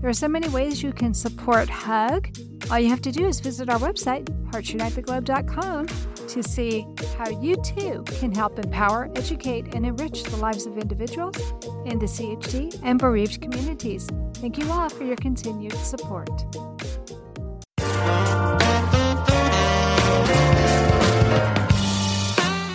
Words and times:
There 0.00 0.08
are 0.08 0.14
so 0.14 0.28
many 0.28 0.48
ways 0.48 0.82
you 0.82 0.94
can 0.94 1.12
support 1.12 1.68
HUG. 1.68 2.34
All 2.70 2.78
you 2.78 2.88
have 2.88 3.02
to 3.02 3.12
do 3.12 3.26
is 3.26 3.38
visit 3.38 3.68
our 3.68 3.78
website, 3.78 4.24
heartsunitetheglobe.com, 4.50 5.88
to 6.28 6.42
see 6.42 6.86
how 7.18 7.28
you 7.28 7.56
too 7.56 8.02
can 8.18 8.34
help 8.34 8.58
empower, 8.58 9.10
educate, 9.14 9.74
and 9.74 9.84
enrich 9.84 10.22
the 10.22 10.38
lives 10.38 10.64
of 10.64 10.78
individuals 10.78 11.36
in 11.84 11.98
the 11.98 12.06
CHD 12.06 12.80
and 12.82 12.98
bereaved 12.98 13.42
communities. 13.42 14.08
Thank 14.36 14.56
you 14.56 14.70
all 14.72 14.88
for 14.88 15.04
your 15.04 15.16
continued 15.16 15.74
support. 15.74 16.30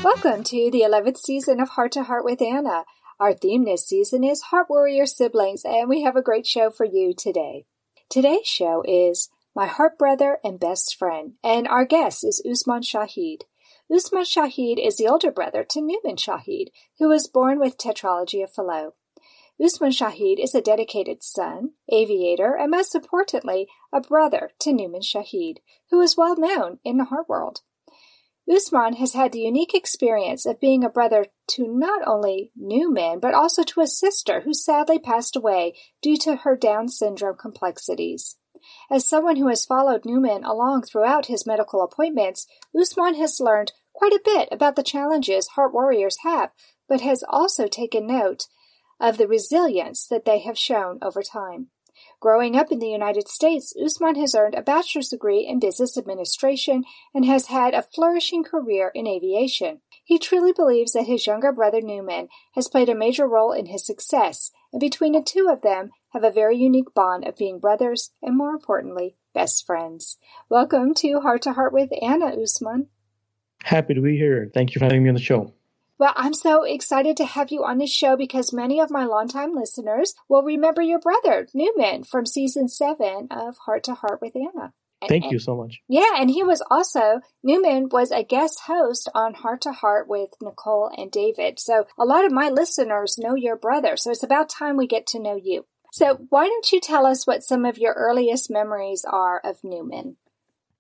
Welcome 0.03 0.43
to 0.43 0.69
the 0.69 0.85
11th 0.87 1.17
season 1.17 1.59
of 1.59 1.69
Heart 1.69 1.93
to 1.93 2.03
Heart 2.03 2.23
with 2.23 2.39
Anna. 2.39 2.83
Our 3.17 3.33
theme 3.33 3.63
this 3.63 3.87
season 3.87 4.25
is 4.25 4.41
Heart 4.41 4.69
Warrior 4.69 5.05
Siblings, 5.05 5.63
and 5.63 5.87
we 5.87 6.01
have 6.01 6.17
a 6.17 6.21
great 6.21 6.45
show 6.45 6.69
for 6.69 6.85
you 6.85 7.13
today. 7.13 7.65
Today's 8.09 8.45
show 8.45 8.83
is 8.85 9.29
My 9.55 9.67
Heart 9.67 9.97
Brother 9.97 10.39
and 10.43 10.59
Best 10.59 10.97
Friend, 10.97 11.31
and 11.41 11.65
our 11.65 11.85
guest 11.85 12.25
is 12.25 12.43
Usman 12.45 12.81
Shahid. 12.81 13.43
Usman 13.89 14.23
Shahid 14.23 14.85
is 14.85 14.97
the 14.97 15.07
older 15.07 15.31
brother 15.31 15.63
to 15.63 15.79
Nauman 15.79 16.17
Shahid, 16.17 16.71
who 16.99 17.07
was 17.07 17.29
born 17.29 17.57
with 17.57 17.77
tetralogy 17.77 18.43
of 18.43 18.51
Fallot. 18.51 18.91
Usman 19.63 19.91
Shahid 19.91 20.43
is 20.43 20.53
a 20.53 20.59
dedicated 20.59 21.23
son, 21.23 21.71
aviator, 21.89 22.57
and 22.57 22.69
most 22.69 22.95
importantly, 22.95 23.69
a 23.93 24.01
brother 24.01 24.51
to 24.59 24.71
Nauman 24.71 25.03
Shahid, 25.03 25.59
who 25.89 26.01
is 26.01 26.17
well 26.17 26.37
known 26.37 26.79
in 26.83 26.97
the 26.97 27.05
heart 27.05 27.29
world. 27.29 27.61
Usman 28.49 28.93
has 28.93 29.13
had 29.13 29.31
the 29.31 29.39
unique 29.39 29.73
experience 29.73 30.45
of 30.45 30.59
being 30.59 30.83
a 30.83 30.89
brother 30.89 31.25
to 31.47 31.67
not 31.67 32.07
only 32.07 32.51
Nauman, 32.59 33.19
but 33.19 33.33
also 33.33 33.63
to 33.63 33.81
a 33.81 33.87
sister 33.87 34.41
who 34.41 34.53
sadly 34.53 34.99
passed 34.99 35.35
away 35.35 35.73
due 36.01 36.17
to 36.17 36.37
her 36.37 36.55
Down 36.55 36.87
syndrome 36.87 37.37
complexities. 37.37 38.37
As 38.89 39.07
someone 39.07 39.37
who 39.37 39.47
has 39.47 39.65
followed 39.65 40.03
Nauman 40.03 40.43
along 40.43 40.83
throughout 40.83 41.25
his 41.25 41.45
medical 41.45 41.81
appointments, 41.83 42.47
Usman 42.79 43.15
has 43.15 43.39
learned 43.39 43.73
quite 43.93 44.13
a 44.13 44.21
bit 44.23 44.49
about 44.51 44.75
the 44.75 44.83
challenges 44.83 45.49
heart 45.49 45.73
warriors 45.73 46.17
have, 46.23 46.51
but 46.87 47.01
has 47.01 47.23
also 47.27 47.67
taken 47.67 48.05
note 48.05 48.47
of 48.99 49.17
the 49.17 49.27
resilience 49.27 50.07
that 50.07 50.25
they 50.25 50.39
have 50.39 50.57
shown 50.57 50.99
over 51.01 51.21
time. 51.21 51.69
Growing 52.25 52.55
up 52.55 52.71
in 52.71 52.79
the 52.79 52.89
United 52.89 53.27
States, 53.27 53.71
Usman 53.79 54.15
has 54.15 54.33
earned 54.33 54.55
a 54.55 54.63
bachelor's 54.63 55.09
degree 55.09 55.45
in 55.47 55.59
business 55.59 55.95
administration 55.95 56.83
and 57.13 57.23
has 57.23 57.45
had 57.45 57.75
a 57.75 57.83
flourishing 57.83 58.43
career 58.43 58.91
in 58.95 59.05
aviation. 59.05 59.81
He 60.03 60.17
truly 60.17 60.51
believes 60.51 60.93
that 60.93 61.05
his 61.05 61.27
younger 61.27 61.51
brother 61.51 61.81
Nauman 61.81 62.29
has 62.55 62.67
played 62.67 62.89
a 62.89 62.95
major 62.95 63.27
role 63.27 63.51
in 63.51 63.67
his 63.67 63.85
success, 63.85 64.49
and 64.73 64.79
between 64.79 65.11
the 65.11 65.21
two 65.21 65.49
of 65.53 65.61
them 65.61 65.91
have 66.13 66.23
a 66.23 66.31
very 66.31 66.57
unique 66.57 66.95
bond 66.95 67.27
of 67.27 67.37
being 67.37 67.59
brothers 67.59 68.09
and, 68.23 68.35
more 68.35 68.49
importantly, 68.49 69.17
best 69.35 69.63
friends. 69.63 70.17
Welcome 70.49 70.95
to 70.95 71.19
Heart 71.19 71.43
to 71.43 71.53
Heart 71.53 71.73
with 71.73 71.91
Anna 72.01 72.41
Usman. 72.41 72.87
Happy 73.63 73.93
to 73.93 74.01
be 74.01 74.17
here. 74.17 74.49
Thank 74.51 74.73
you 74.73 74.79
for 74.79 74.85
having 74.85 75.03
me 75.03 75.09
on 75.09 75.15
the 75.15 75.21
show. 75.21 75.53
Well, 75.97 76.13
I'm 76.15 76.33
so 76.33 76.63
excited 76.63 77.15
to 77.17 77.25
have 77.25 77.51
you 77.51 77.63
on 77.63 77.77
this 77.77 77.93
show 77.93 78.17
because 78.17 78.51
many 78.51 78.81
of 78.81 78.91
my 78.91 79.05
longtime 79.05 79.55
listeners 79.55 80.13
will 80.27 80.43
remember 80.43 80.81
your 80.81 80.99
brother, 80.99 81.47
Nauman, 81.55 82.05
from 82.05 82.25
season 82.25 82.67
seven 82.67 83.27
of 83.31 83.57
Heart 83.65 83.85
to 83.85 83.93
Heart 83.93 84.19
with 84.21 84.35
Anna. 84.35 84.73
And, 85.01 85.09
Thank 85.09 85.31
you 85.31 85.39
so 85.39 85.55
much. 85.55 85.79
Yeah, 85.87 86.15
and 86.17 86.29
he 86.29 86.43
was 86.43 86.61
also, 86.69 87.21
Nauman 87.45 87.91
was 87.91 88.11
a 88.11 88.23
guest 88.23 88.61
host 88.67 89.09
on 89.15 89.35
Heart 89.35 89.61
to 89.61 89.71
Heart 89.71 90.09
with 90.09 90.31
Nicole 90.41 90.91
and 90.97 91.11
David. 91.11 91.59
So 91.59 91.85
a 91.97 92.05
lot 92.05 92.25
of 92.25 92.31
my 92.31 92.49
listeners 92.49 93.17
know 93.17 93.35
your 93.35 93.55
brother. 93.55 93.95
So 93.95 94.11
it's 94.11 94.23
about 94.23 94.49
time 94.49 94.75
we 94.75 94.87
get 94.87 95.07
to 95.07 95.19
know 95.19 95.35
you. 95.35 95.65
So 95.93 96.25
why 96.27 96.47
don't 96.47 96.71
you 96.73 96.81
tell 96.81 97.05
us 97.05 97.25
what 97.25 97.43
some 97.43 97.63
of 97.63 97.77
your 97.77 97.93
earliest 97.93 98.51
memories 98.51 99.05
are 99.09 99.39
of 99.39 99.61
Nauman? 99.61 100.15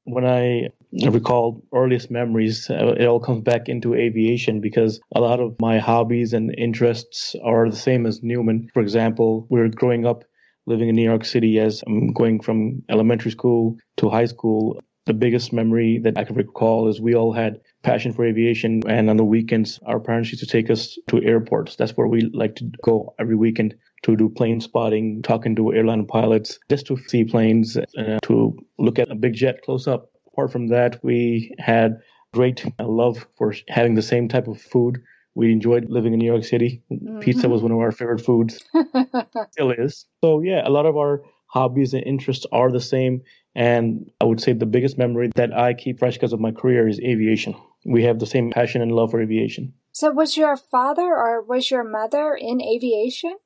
when 0.05 0.23
I 0.23 0.69
recall 1.03 1.63
earliest 1.73 2.09
memories, 2.09 2.69
uh, 2.69 2.95
it 2.97 3.05
all 3.05 3.19
comes 3.19 3.41
back 3.41 3.67
into 3.67 3.93
aviation 3.93 4.61
because 4.61 4.99
a 5.15 5.19
lot 5.19 5.39
of 5.39 5.55
my 5.59 5.79
hobbies 5.79 6.33
and 6.33 6.53
interests 6.57 7.35
are 7.43 7.69
the 7.69 7.75
same 7.75 8.05
as 8.05 8.21
Nauman. 8.21 8.67
For 8.73 8.81
example, 8.81 9.47
we 9.49 9.59
are 9.59 9.69
growing 9.69 10.05
up 10.05 10.23
living 10.65 10.89
in 10.89 10.95
New 10.95 11.03
York 11.03 11.25
City 11.25 11.59
as 11.59 11.83
I'm 11.85 12.13
going 12.13 12.39
from 12.39 12.81
elementary 12.89 13.31
school 13.31 13.77
to 13.97 14.09
high 14.09 14.25
school. 14.25 14.79
The 15.05 15.13
biggest 15.13 15.53
memory 15.53 15.99
that 16.03 16.17
I 16.17 16.23
can 16.23 16.35
recall 16.35 16.87
is 16.87 16.99
we 16.99 17.13
all 17.13 17.31
had 17.31 17.59
passion 17.83 18.11
for 18.11 18.25
aviation, 18.25 18.81
and 18.87 19.07
on 19.07 19.17
the 19.17 19.23
weekends, 19.23 19.79
our 19.85 19.99
parents 19.99 20.31
used 20.31 20.43
to 20.43 20.49
take 20.49 20.71
us 20.71 20.97
to 21.09 21.21
airports. 21.21 21.75
That's 21.75 21.91
where 21.91 22.07
we 22.07 22.21
like 22.33 22.55
to 22.55 22.71
go 22.83 23.13
every 23.19 23.35
weekend 23.35 23.75
to 24.01 24.15
do 24.15 24.29
plane 24.29 24.61
spotting, 24.61 25.21
talking 25.21 25.55
to 25.57 25.73
airline 25.75 26.07
pilots, 26.07 26.57
just 26.71 26.87
to 26.87 26.97
see 27.07 27.23
planes, 27.23 27.77
uh, 27.77 28.17
to 28.23 28.57
look 28.79 28.97
at 28.97 29.11
a 29.11 29.15
big 29.15 29.33
jet 29.35 29.61
close 29.63 29.87
up. 29.87 30.09
Apart 30.35 30.51
from 30.51 30.67
that, 30.67 31.01
we 31.01 31.55
had 31.59 32.01
great 32.33 32.65
love 32.77 33.25
for 33.37 33.55
having 33.69 33.95
the 33.95 34.01
same 34.01 34.27
type 34.27 34.49
of 34.49 34.61
food. 34.61 35.01
We 35.33 35.53
enjoyed 35.53 35.89
living 35.89 36.11
in 36.11 36.19
New 36.19 36.25
York 36.25 36.43
City. 36.43 36.83
Mm-hmm. 36.91 37.19
Pizza 37.19 37.47
was 37.47 37.61
one 37.61 37.71
of 37.71 37.77
our 37.77 37.93
favorite 37.93 38.19
foods. 38.19 38.61
Still 39.51 39.71
is. 39.71 40.05
So 40.21 40.41
yeah, 40.41 40.67
a 40.67 40.69
lot 40.69 40.85
of 40.85 40.97
our 40.97 41.21
hobbies 41.47 41.93
and 41.93 42.03
interests 42.03 42.45
are 42.51 42.69
the 42.69 42.81
same. 42.81 43.21
And 43.55 44.11
I 44.19 44.25
would 44.25 44.41
say 44.41 44.51
the 44.51 44.65
biggest 44.65 44.97
memory 44.97 45.31
that 45.35 45.57
I 45.57 45.73
keep 45.73 45.99
fresh 45.99 46.15
because 46.15 46.33
of 46.33 46.41
my 46.41 46.51
career 46.51 46.85
is 46.85 46.99
aviation. 46.99 47.55
We 47.85 48.03
have 48.03 48.19
the 48.19 48.25
same 48.25 48.51
passion 48.51 48.81
and 48.81 48.91
love 48.91 49.11
for 49.11 49.21
aviation. 49.21 49.73
So, 49.93 50.11
was 50.11 50.35
your 50.35 50.57
father 50.57 51.15
or 51.15 51.41
was 51.41 51.71
your 51.71 51.89
mother 51.89 52.37
in 52.37 52.61
aviation? 52.61 53.37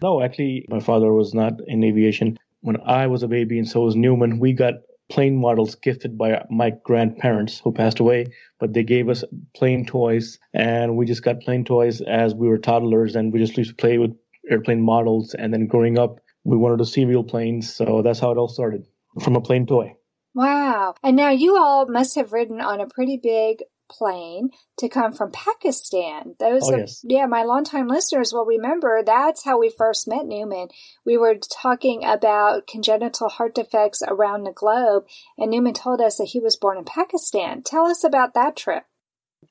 No, 0.00 0.22
actually, 0.22 0.64
my 0.68 0.78
father 0.78 1.12
was 1.12 1.34
not 1.34 1.54
in 1.66 1.82
aviation. 1.82 2.38
When 2.60 2.76
I 2.86 3.08
was 3.08 3.24
a 3.24 3.28
baby, 3.28 3.58
and 3.58 3.68
so 3.68 3.80
was 3.80 3.96
Nauman, 3.96 4.38
we 4.38 4.52
got 4.52 4.74
plane 5.08 5.36
models 5.36 5.74
gifted 5.76 6.18
by 6.18 6.44
my 6.50 6.70
grandparents 6.84 7.60
who 7.62 7.72
passed 7.72 8.00
away, 8.00 8.26
but 8.58 8.72
they 8.72 8.82
gave 8.82 9.08
us 9.08 9.24
plane 9.54 9.86
toys, 9.86 10.38
and 10.52 10.96
we 10.96 11.06
just 11.06 11.22
got 11.22 11.40
plane 11.40 11.64
toys 11.64 12.00
as 12.00 12.34
we 12.34 12.48
were 12.48 12.58
toddlers, 12.58 13.16
and 13.16 13.32
we 13.32 13.38
just 13.38 13.56
used 13.56 13.70
to 13.70 13.76
play 13.76 13.98
with 13.98 14.16
airplane 14.50 14.80
models. 14.80 15.34
And 15.34 15.52
then 15.52 15.66
growing 15.66 15.98
up, 15.98 16.20
we 16.44 16.56
wanted 16.56 16.78
to 16.78 16.86
see 16.86 17.04
real 17.04 17.24
planes, 17.24 17.72
so 17.74 18.02
that's 18.02 18.20
how 18.20 18.30
it 18.30 18.38
all 18.38 18.48
started 18.48 18.86
from 19.20 19.36
a 19.36 19.40
plane 19.40 19.66
toy. 19.66 19.96
Wow. 20.34 20.94
And 21.02 21.16
now 21.16 21.30
you 21.30 21.56
all 21.56 21.86
must 21.86 22.14
have 22.16 22.32
ridden 22.32 22.60
on 22.60 22.80
a 22.80 22.86
pretty 22.86 23.16
big 23.16 23.62
plane 23.88 24.50
to 24.78 24.88
come 24.88 25.12
from 25.12 25.32
Pakistan. 25.32 26.34
Those 26.38 26.68
oh, 26.70 26.76
yes. 26.76 27.00
yeah, 27.04 27.26
my 27.26 27.42
longtime 27.42 27.88
listeners 27.88 28.32
will 28.32 28.44
remember 28.44 29.02
that's 29.02 29.44
how 29.44 29.58
we 29.58 29.70
first 29.70 30.08
met 30.08 30.24
Nauman. 30.26 30.70
We 31.04 31.16
were 31.16 31.36
talking 31.36 32.04
about 32.04 32.66
congenital 32.66 33.28
heart 33.28 33.54
defects 33.54 34.02
around 34.06 34.44
the 34.44 34.52
globe, 34.52 35.06
and 35.38 35.52
Nauman 35.52 35.74
told 35.74 36.00
us 36.00 36.18
that 36.18 36.30
he 36.32 36.40
was 36.40 36.56
born 36.56 36.78
in 36.78 36.84
Pakistan. 36.84 37.62
Tell 37.62 37.86
us 37.86 38.04
about 38.04 38.34
that 38.34 38.56
trip. 38.56 38.84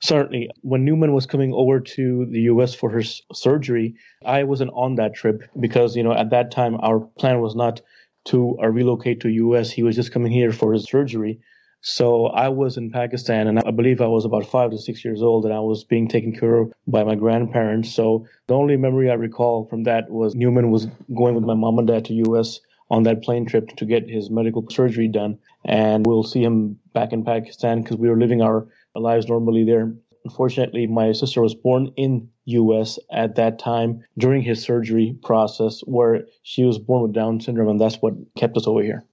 Certainly. 0.01 0.49
When 0.61 0.85
Nauman 0.85 1.13
was 1.13 1.25
coming 1.25 1.53
over 1.53 1.79
to 1.79 2.25
the 2.29 2.41
US 2.41 2.75
for 2.75 2.91
his 2.91 3.21
surgery, 3.33 3.95
I 4.25 4.43
wasn't 4.43 4.71
on 4.73 4.95
that 4.95 5.13
trip 5.15 5.43
because, 5.59 5.95
you 5.95 6.03
know, 6.03 6.13
at 6.13 6.31
that 6.31 6.51
time 6.51 6.75
our 6.81 6.99
plan 6.99 7.39
was 7.41 7.55
not 7.55 7.81
to 8.25 8.57
uh, 8.61 8.67
relocate 8.67 9.21
to 9.21 9.29
US. 9.29 9.71
He 9.71 9.83
was 9.83 9.95
just 9.95 10.11
coming 10.11 10.31
here 10.31 10.51
for 10.51 10.73
his 10.73 10.85
surgery. 10.85 11.39
So 11.87 12.25
I 12.25 12.49
was 12.49 12.77
in 12.77 12.89
Pakistan 12.89 13.47
and 13.47 13.59
I 13.59 13.69
believe 13.69 14.01
I 14.01 14.07
was 14.07 14.25
about 14.25 14.47
five 14.47 14.71
to 14.71 14.77
six 14.79 15.05
years 15.05 15.21
old 15.21 15.45
and 15.45 15.53
I 15.53 15.59
was 15.59 15.83
being 15.83 16.07
taken 16.07 16.35
care 16.35 16.55
of 16.55 16.73
by 16.87 17.03
my 17.03 17.13
grandparents. 17.13 17.93
So 17.93 18.25
the 18.47 18.55
only 18.55 18.75
memory 18.75 19.11
I 19.11 19.13
recall 19.13 19.67
from 19.67 19.83
that 19.83 20.09
was 20.09 20.33
Nauman 20.33 20.71
was 20.71 20.87
going 21.15 21.35
with 21.35 21.43
my 21.43 21.53
mom 21.53 21.77
and 21.77 21.87
dad 21.87 22.05
to 22.05 22.15
US 22.25 22.59
on 22.89 23.03
that 23.03 23.21
plane 23.21 23.45
trip 23.45 23.67
to 23.77 23.85
get 23.85 24.09
his 24.09 24.31
medical 24.31 24.67
surgery 24.67 25.07
done. 25.07 25.37
And 25.63 26.07
we'll 26.07 26.23
see 26.23 26.41
him 26.41 26.79
back 26.93 27.13
in 27.13 27.23
Pakistan 27.23 27.83
because 27.83 27.97
we 27.97 28.09
were 28.09 28.17
living 28.17 28.41
our 28.41 28.67
lives 28.95 29.27
normally 29.27 29.63
there. 29.63 29.93
Unfortunately, 30.23 30.87
my 30.87 31.11
sister 31.11 31.39
was 31.39 31.53
born 31.53 31.91
in 31.97 32.27
US 32.45 32.97
at 33.11 33.35
that 33.35 33.59
time 33.59 34.03
during 34.17 34.41
his 34.41 34.59
surgery 34.59 35.15
process 35.21 35.81
where 35.81 36.25
she 36.41 36.63
was 36.63 36.79
born 36.79 37.03
with 37.03 37.13
Down 37.13 37.39
syndrome 37.41 37.69
and 37.69 37.79
that's 37.79 38.01
what 38.01 38.15
kept 38.35 38.57
us 38.57 38.65
over 38.65 38.81
here. 38.81 39.05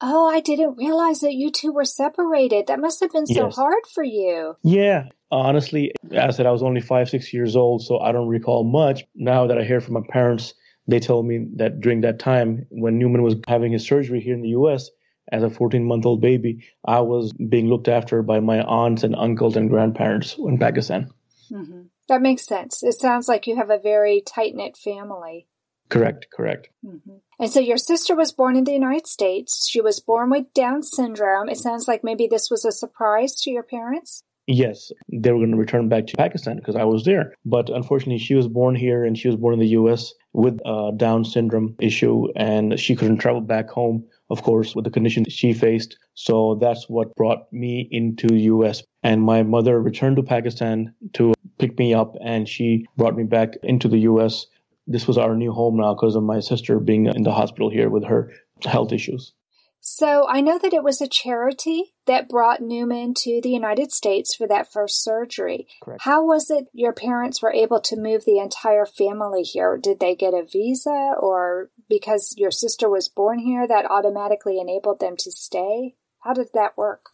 Oh, 0.00 0.28
I 0.28 0.40
didn't 0.40 0.76
realize 0.76 1.20
that 1.20 1.34
you 1.34 1.50
two 1.50 1.72
were 1.72 1.84
separated. 1.84 2.66
That 2.66 2.80
must 2.80 3.00
have 3.00 3.12
been 3.12 3.26
so 3.26 3.46
Yes. 3.46 3.56
hard 3.56 3.86
for 3.92 4.04
you. 4.04 4.56
Yeah, 4.62 5.04
honestly, 5.30 5.92
as 6.12 6.34
I 6.34 6.36
said, 6.36 6.46
I 6.46 6.52
was 6.52 6.62
only 6.62 6.80
five, 6.80 7.08
six 7.08 7.32
years 7.32 7.56
old, 7.56 7.82
so 7.82 7.98
I 7.98 8.12
don't 8.12 8.28
recall 8.28 8.64
much. 8.64 9.04
Now 9.14 9.46
that 9.46 9.58
I 9.58 9.64
hear 9.64 9.80
from 9.80 9.94
my 9.94 10.02
parents, 10.08 10.54
they 10.86 11.00
told 11.00 11.26
me 11.26 11.46
that 11.56 11.80
during 11.80 12.02
that 12.02 12.18
time 12.18 12.66
when 12.70 12.98
Nauman 12.98 13.22
was 13.22 13.36
having 13.46 13.72
his 13.72 13.86
surgery 13.86 14.20
here 14.20 14.34
in 14.34 14.42
the 14.42 14.50
US, 14.50 14.90
as 15.30 15.42
a 15.42 15.50
14 15.50 15.84
month 15.84 16.06
old 16.06 16.20
baby, 16.20 16.64
I 16.84 17.00
was 17.00 17.32
being 17.32 17.68
looked 17.68 17.88
after 17.88 18.22
by 18.22 18.40
my 18.40 18.62
aunts 18.62 19.02
and 19.02 19.14
uncles 19.14 19.56
and 19.56 19.68
grandparents 19.68 20.36
in 20.38 20.58
Pakistan. 20.58 21.10
Mm-hmm. 21.50 21.82
That 22.08 22.22
makes 22.22 22.46
sense. 22.46 22.82
It 22.82 22.94
sounds 22.94 23.28
like 23.28 23.46
you 23.46 23.56
have 23.56 23.68
a 23.68 23.78
very 23.78 24.22
tight 24.22 24.54
knit 24.54 24.76
family. 24.76 25.47
Correct, 25.88 26.26
correct. 26.34 26.68
Mm-hmm. 26.84 27.16
And 27.40 27.50
so 27.50 27.60
your 27.60 27.78
sister 27.78 28.16
was 28.16 28.32
born 28.32 28.56
in 28.56 28.64
the 28.64 28.72
United 28.72 29.06
States. 29.06 29.68
She 29.68 29.80
was 29.80 30.00
born 30.00 30.30
with 30.30 30.52
Down 30.54 30.82
syndrome. 30.82 31.48
It 31.48 31.58
sounds 31.58 31.86
like 31.86 32.02
maybe 32.02 32.26
this 32.26 32.50
was 32.50 32.64
a 32.64 32.72
surprise 32.72 33.34
to 33.42 33.50
your 33.50 33.62
parents. 33.62 34.24
Yes, 34.50 34.90
they 35.12 35.30
were 35.30 35.38
going 35.38 35.50
to 35.50 35.58
return 35.58 35.90
back 35.90 36.06
to 36.06 36.16
Pakistan 36.16 36.56
because 36.56 36.74
I 36.74 36.84
was 36.84 37.04
there. 37.04 37.34
But 37.44 37.68
unfortunately, 37.68 38.18
she 38.18 38.34
was 38.34 38.48
born 38.48 38.74
here 38.74 39.04
and 39.04 39.16
she 39.16 39.28
was 39.28 39.36
born 39.36 39.52
in 39.52 39.60
the 39.60 39.76
US 39.80 40.14
with 40.32 40.58
a 40.64 40.90
Down 40.96 41.24
syndrome 41.24 41.76
issue, 41.78 42.28
and 42.34 42.80
she 42.80 42.96
couldn't 42.96 43.18
travel 43.18 43.42
back 43.42 43.68
home, 43.68 44.04
of 44.30 44.42
course, 44.42 44.74
with 44.74 44.84
the 44.86 44.90
condition 44.90 45.26
she 45.28 45.52
faced. 45.52 45.98
So 46.14 46.54
that's 46.60 46.88
what 46.88 47.14
brought 47.14 47.52
me 47.52 47.88
into 47.90 48.34
US. 48.34 48.82
And 49.02 49.22
my 49.22 49.42
mother 49.42 49.80
returned 49.80 50.16
to 50.16 50.22
Pakistan 50.22 50.94
to 51.12 51.34
pick 51.58 51.78
me 51.78 51.92
up, 51.92 52.14
and 52.24 52.48
she 52.48 52.86
brought 52.96 53.16
me 53.16 53.24
back 53.24 53.50
into 53.62 53.86
the 53.86 54.00
US. 54.00 54.46
This 54.90 55.06
was 55.06 55.18
our 55.18 55.36
new 55.36 55.52
home 55.52 55.76
now 55.76 55.94
because 55.94 56.16
of 56.16 56.22
my 56.22 56.40
sister 56.40 56.80
being 56.80 57.06
in 57.06 57.22
the 57.22 57.32
hospital 57.32 57.70
here 57.70 57.90
with 57.90 58.04
her 58.04 58.32
health 58.64 58.92
issues. 58.92 59.32
So 59.80 60.26
I 60.28 60.40
know 60.40 60.58
that 60.58 60.72
it 60.72 60.82
was 60.82 61.00
a 61.00 61.06
charity 61.06 61.94
that 62.06 62.28
brought 62.28 62.60
Nauman 62.60 63.14
to 63.22 63.40
the 63.40 63.50
United 63.50 63.92
States 63.92 64.34
for 64.34 64.48
that 64.48 64.72
first 64.72 65.04
surgery. 65.04 65.68
Correct. 65.82 66.02
How 66.02 66.24
was 66.24 66.50
it 66.50 66.66
your 66.72 66.92
parents 66.92 67.40
were 67.40 67.52
able 67.52 67.80
to 67.82 67.96
move 67.96 68.24
the 68.24 68.38
entire 68.38 68.86
family 68.86 69.42
here? 69.42 69.78
Did 69.80 70.00
they 70.00 70.16
get 70.16 70.34
a 70.34 70.44
visa 70.44 71.14
or 71.20 71.70
because 71.88 72.34
your 72.36 72.50
sister 72.50 72.88
was 72.88 73.08
born 73.08 73.38
here 73.38 73.68
that 73.68 73.88
automatically 73.88 74.58
enabled 74.58 75.00
them 75.00 75.16
to 75.18 75.30
stay? 75.30 75.94
How 76.20 76.32
did 76.32 76.48
that 76.54 76.76
work? 76.76 77.10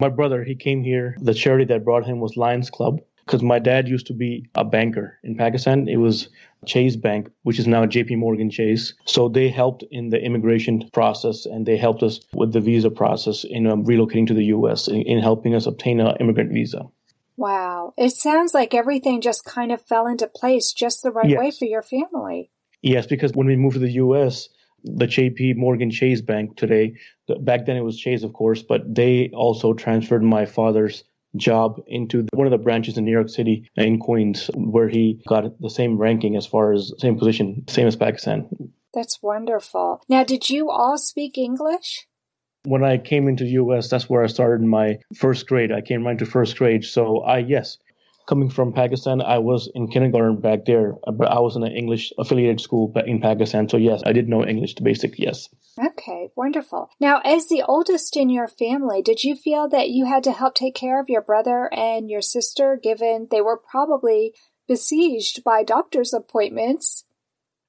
My 0.00 0.08
brother, 0.08 0.42
he 0.42 0.56
came 0.56 0.82
here. 0.82 1.16
The 1.20 1.34
charity 1.34 1.66
that 1.66 1.84
brought 1.84 2.06
him 2.06 2.20
was 2.20 2.36
Lions 2.36 2.70
Club 2.70 3.00
because 3.24 3.42
my 3.42 3.60
dad 3.60 3.86
used 3.86 4.08
to 4.08 4.14
be 4.14 4.46
a 4.56 4.64
banker 4.64 5.18
in 5.22 5.36
Pakistan. 5.36 5.86
It 5.86 5.98
was 5.98 6.28
Chase 6.66 6.96
Bank, 6.96 7.30
which 7.42 7.58
is 7.58 7.66
now 7.66 7.86
JP 7.86 8.18
Morgan 8.18 8.50
Chase. 8.50 8.94
So 9.04 9.28
they 9.28 9.48
helped 9.48 9.84
in 9.90 10.10
the 10.10 10.20
immigration 10.20 10.88
process 10.92 11.46
and 11.46 11.66
they 11.66 11.76
helped 11.76 12.02
us 12.02 12.20
with 12.32 12.52
the 12.52 12.60
visa 12.60 12.90
process 12.90 13.44
in 13.44 13.66
um, 13.66 13.84
relocating 13.84 14.26
to 14.28 14.34
the 14.34 14.46
U.S. 14.46 14.88
In, 14.88 15.02
in 15.02 15.18
helping 15.20 15.54
us 15.54 15.66
obtain 15.66 16.00
an 16.00 16.16
immigrant 16.20 16.52
visa. 16.52 16.82
Wow. 17.36 17.94
It 17.96 18.10
sounds 18.10 18.52
like 18.52 18.74
everything 18.74 19.22
just 19.22 19.44
kind 19.44 19.72
of 19.72 19.80
fell 19.80 20.06
into 20.06 20.26
place 20.26 20.72
just 20.72 21.02
the 21.02 21.10
right 21.10 21.30
yes. 21.30 21.38
way 21.38 21.50
for 21.50 21.64
your 21.64 21.82
family. 21.82 22.50
Yes, 22.82 23.06
because 23.06 23.32
when 23.32 23.46
we 23.46 23.56
moved 23.56 23.74
to 23.74 23.80
the 23.80 23.92
U.S., 23.92 24.48
the 24.84 25.06
JP 25.06 25.56
Morgan 25.56 25.90
Chase 25.90 26.20
Bank 26.20 26.56
today, 26.56 26.94
back 27.40 27.66
then 27.66 27.76
it 27.76 27.82
was 27.82 27.98
Chase, 27.98 28.22
of 28.22 28.32
course, 28.32 28.62
but 28.62 28.94
they 28.94 29.30
also 29.34 29.72
transferred 29.72 30.22
my 30.22 30.46
father's 30.46 31.04
job 31.36 31.80
into 31.86 32.26
one 32.32 32.46
of 32.46 32.50
the 32.50 32.58
branches 32.58 32.98
in 32.98 33.04
New 33.04 33.12
York 33.12 33.28
City 33.28 33.70
in 33.76 33.98
Queens, 33.98 34.50
where 34.54 34.88
he 34.88 35.22
got 35.28 35.60
the 35.60 35.70
same 35.70 35.98
ranking 35.98 36.36
as 36.36 36.46
far 36.46 36.72
as 36.72 36.92
same 36.98 37.18
position, 37.18 37.64
same 37.68 37.86
as 37.86 37.96
Pakistan. 37.96 38.48
That's 38.92 39.22
wonderful. 39.22 40.02
Now, 40.08 40.24
did 40.24 40.50
you 40.50 40.70
all 40.70 40.98
speak 40.98 41.38
English? 41.38 42.06
When 42.64 42.84
I 42.84 42.98
came 42.98 43.28
into 43.28 43.44
the 43.44 43.50
U.S., 43.50 43.88
that's 43.88 44.10
where 44.10 44.22
I 44.22 44.26
started 44.26 44.62
my 44.62 44.98
first 45.16 45.46
grade. 45.46 45.72
I 45.72 45.80
came 45.80 46.06
right 46.06 46.18
to 46.18 46.26
first 46.26 46.58
grade, 46.58 46.84
so 46.84 47.20
I 47.20 47.38
yes, 47.38 47.78
coming 48.30 48.48
from 48.48 48.72
Pakistan, 48.72 49.20
I 49.20 49.38
was 49.38 49.68
in 49.74 49.88
kindergarten 49.88 50.40
back 50.40 50.64
there, 50.64 50.94
but 51.12 51.28
I 51.28 51.40
was 51.40 51.56
in 51.56 51.64
an 51.64 51.72
English 51.72 52.12
affiliated 52.16 52.60
school 52.60 52.92
in 53.04 53.20
Pakistan. 53.20 53.68
So, 53.68 53.76
yes, 53.76 54.02
I 54.06 54.12
did 54.12 54.28
know 54.28 54.44
English 54.44 54.76
to 54.76 54.84
basic, 54.84 55.18
yes. 55.18 55.48
Okay, 55.78 56.30
wonderful. 56.36 56.88
Now, 57.00 57.20
as 57.24 57.48
the 57.48 57.64
oldest 57.66 58.16
in 58.16 58.30
your 58.30 58.46
family, 58.46 59.02
did 59.02 59.24
you 59.24 59.34
feel 59.34 59.68
that 59.70 59.90
you 59.90 60.06
had 60.06 60.22
to 60.24 60.32
help 60.32 60.54
take 60.54 60.76
care 60.76 61.00
of 61.00 61.08
your 61.08 61.22
brother 61.22 61.68
and 61.74 62.08
your 62.08 62.22
sister, 62.22 62.78
given 62.80 63.26
they 63.30 63.40
were 63.40 63.58
probably 63.58 64.32
besieged 64.68 65.42
by 65.42 65.64
doctor's 65.64 66.14
appointments 66.14 67.04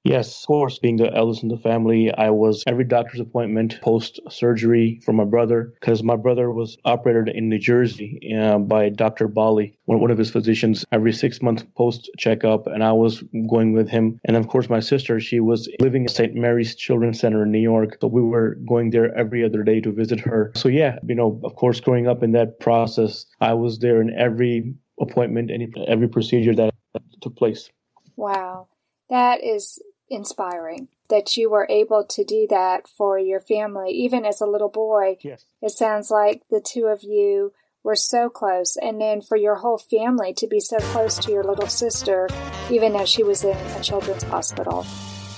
Yes, 0.04 0.42
of 0.42 0.46
course. 0.48 0.80
Being 0.80 0.96
the 0.96 1.14
eldest 1.14 1.44
in 1.44 1.48
the 1.48 1.56
family, 1.56 2.12
I 2.12 2.30
was 2.30 2.64
every 2.66 2.84
doctor's 2.84 3.20
appointment 3.20 3.80
post 3.82 4.18
surgery 4.28 5.00
for 5.04 5.12
my 5.12 5.24
brother 5.24 5.74
because 5.80 6.02
my 6.02 6.16
brother 6.16 6.50
was 6.50 6.76
operated 6.84 7.28
in 7.28 7.48
New 7.48 7.60
Jersey 7.60 8.34
uh, 8.36 8.58
by 8.58 8.88
Dr. 8.88 9.28
Bali, 9.28 9.78
one, 9.84 10.10
of 10.10 10.18
his 10.18 10.30
physicians, 10.30 10.84
every 10.90 11.12
six 11.12 11.40
months 11.40 11.64
post 11.76 12.10
checkup, 12.18 12.66
and 12.66 12.82
I 12.82 12.92
was 12.92 13.22
going 13.48 13.72
with 13.72 13.88
him. 13.88 14.18
And 14.24 14.36
of 14.36 14.48
course, 14.48 14.68
my 14.68 14.80
sister, 14.80 15.20
she 15.20 15.38
was 15.38 15.68
living 15.78 16.04
at 16.04 16.10
St. 16.10 16.34
Mary's 16.34 16.74
Children's 16.74 17.20
Center 17.20 17.44
in 17.44 17.52
New 17.52 17.60
York, 17.60 17.98
so 18.00 18.08
we 18.08 18.22
were 18.22 18.56
going 18.66 18.90
there 18.90 19.16
every 19.16 19.44
other 19.44 19.62
day 19.62 19.80
to 19.80 19.92
visit 19.92 20.18
her. 20.20 20.50
So 20.56 20.68
yeah, 20.68 20.98
you 21.06 21.14
know, 21.14 21.40
of 21.44 21.54
course, 21.54 21.78
growing 21.78 22.08
up 22.08 22.24
in 22.24 22.32
that 22.32 22.58
process, 22.58 23.26
I 23.40 23.54
was 23.54 23.78
there 23.78 24.02
in 24.02 24.12
every 24.18 24.74
appointment, 25.00 25.52
any 25.52 25.68
every 25.86 26.08
procedure 26.08 26.54
that 26.56 26.74
took 27.20 27.36
place. 27.36 27.70
Wow. 28.16 28.66
That 29.08 29.44
is 29.44 29.78
inspiring 30.12 30.88
that 31.08 31.36
you 31.36 31.50
were 31.50 31.66
able 31.68 32.04
to 32.04 32.24
do 32.24 32.46
that 32.48 32.88
for 32.88 33.18
your 33.18 33.40
family, 33.40 33.90
even 33.90 34.24
as 34.24 34.40
a 34.40 34.46
little 34.46 34.68
boy. 34.68 35.18
Yes. 35.20 35.44
It 35.60 35.70
sounds 35.70 36.10
like 36.10 36.42
the 36.50 36.60
two 36.60 36.86
of 36.86 37.02
you 37.02 37.52
were 37.82 37.96
so 37.96 38.28
close. 38.28 38.76
And 38.80 39.00
then 39.00 39.20
for 39.20 39.36
your 39.36 39.56
whole 39.56 39.78
family 39.78 40.32
to 40.34 40.46
be 40.46 40.60
so 40.60 40.78
close 40.78 41.18
to 41.18 41.32
your 41.32 41.44
little 41.44 41.66
sister, 41.66 42.28
even 42.70 42.96
as 42.96 43.08
she 43.08 43.22
was 43.22 43.44
in 43.44 43.56
a 43.56 43.80
children's 43.82 44.22
hospital. 44.22 44.86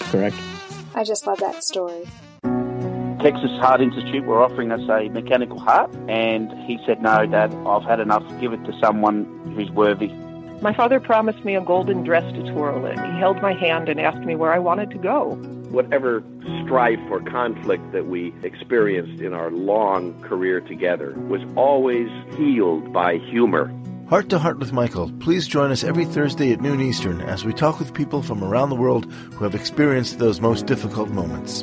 Correct. 0.00 0.36
I 0.94 1.04
just 1.04 1.26
love 1.26 1.40
that 1.40 1.64
story. 1.64 2.06
Texas 3.20 3.50
Heart 3.58 3.80
Institute 3.80 4.24
were 4.26 4.42
offering 4.42 4.70
us 4.70 4.82
a 4.90 5.08
mechanical 5.08 5.58
heart, 5.58 5.90
and 6.08 6.52
he 6.66 6.78
said, 6.84 7.00
No, 7.00 7.24
Dad, 7.24 7.54
I've 7.66 7.82
had 7.82 7.98
enough. 7.98 8.22
Give 8.38 8.52
it 8.52 8.62
to 8.64 8.78
someone 8.80 9.24
who's 9.56 9.70
worthy. 9.70 10.12
My 10.64 10.72
father 10.72 10.98
promised 10.98 11.44
me 11.44 11.56
a 11.56 11.60
golden 11.60 12.04
dress 12.04 12.24
to 12.32 12.50
twirl 12.50 12.86
in. 12.86 12.96
He 12.96 13.18
held 13.18 13.42
my 13.42 13.52
hand 13.52 13.90
and 13.90 14.00
asked 14.00 14.24
me 14.24 14.34
where 14.34 14.50
I 14.50 14.58
wanted 14.58 14.90
to 14.92 14.96
go. 14.96 15.34
Whatever 15.68 16.24
strife 16.64 17.00
or 17.10 17.20
conflict 17.20 17.92
that 17.92 18.06
we 18.06 18.32
experienced 18.42 19.20
in 19.20 19.34
our 19.34 19.50
long 19.50 20.18
career 20.22 20.62
together 20.62 21.12
was 21.28 21.42
always 21.54 22.08
healed 22.38 22.94
by 22.94 23.18
humor. 23.18 23.70
Heart 24.08 24.30
to 24.30 24.38
Heart 24.38 24.58
with 24.58 24.72
Michael. 24.72 25.12
Please 25.20 25.46
join 25.46 25.70
us 25.70 25.84
every 25.84 26.06
Thursday 26.06 26.50
at 26.50 26.62
noon 26.62 26.80
Eastern 26.80 27.20
as 27.20 27.44
we 27.44 27.52
talk 27.52 27.78
with 27.78 27.92
people 27.92 28.22
from 28.22 28.42
around 28.42 28.70
the 28.70 28.74
world 28.74 29.04
who 29.34 29.44
have 29.44 29.54
experienced 29.54 30.18
those 30.18 30.40
most 30.40 30.64
difficult 30.64 31.10
moments. 31.10 31.62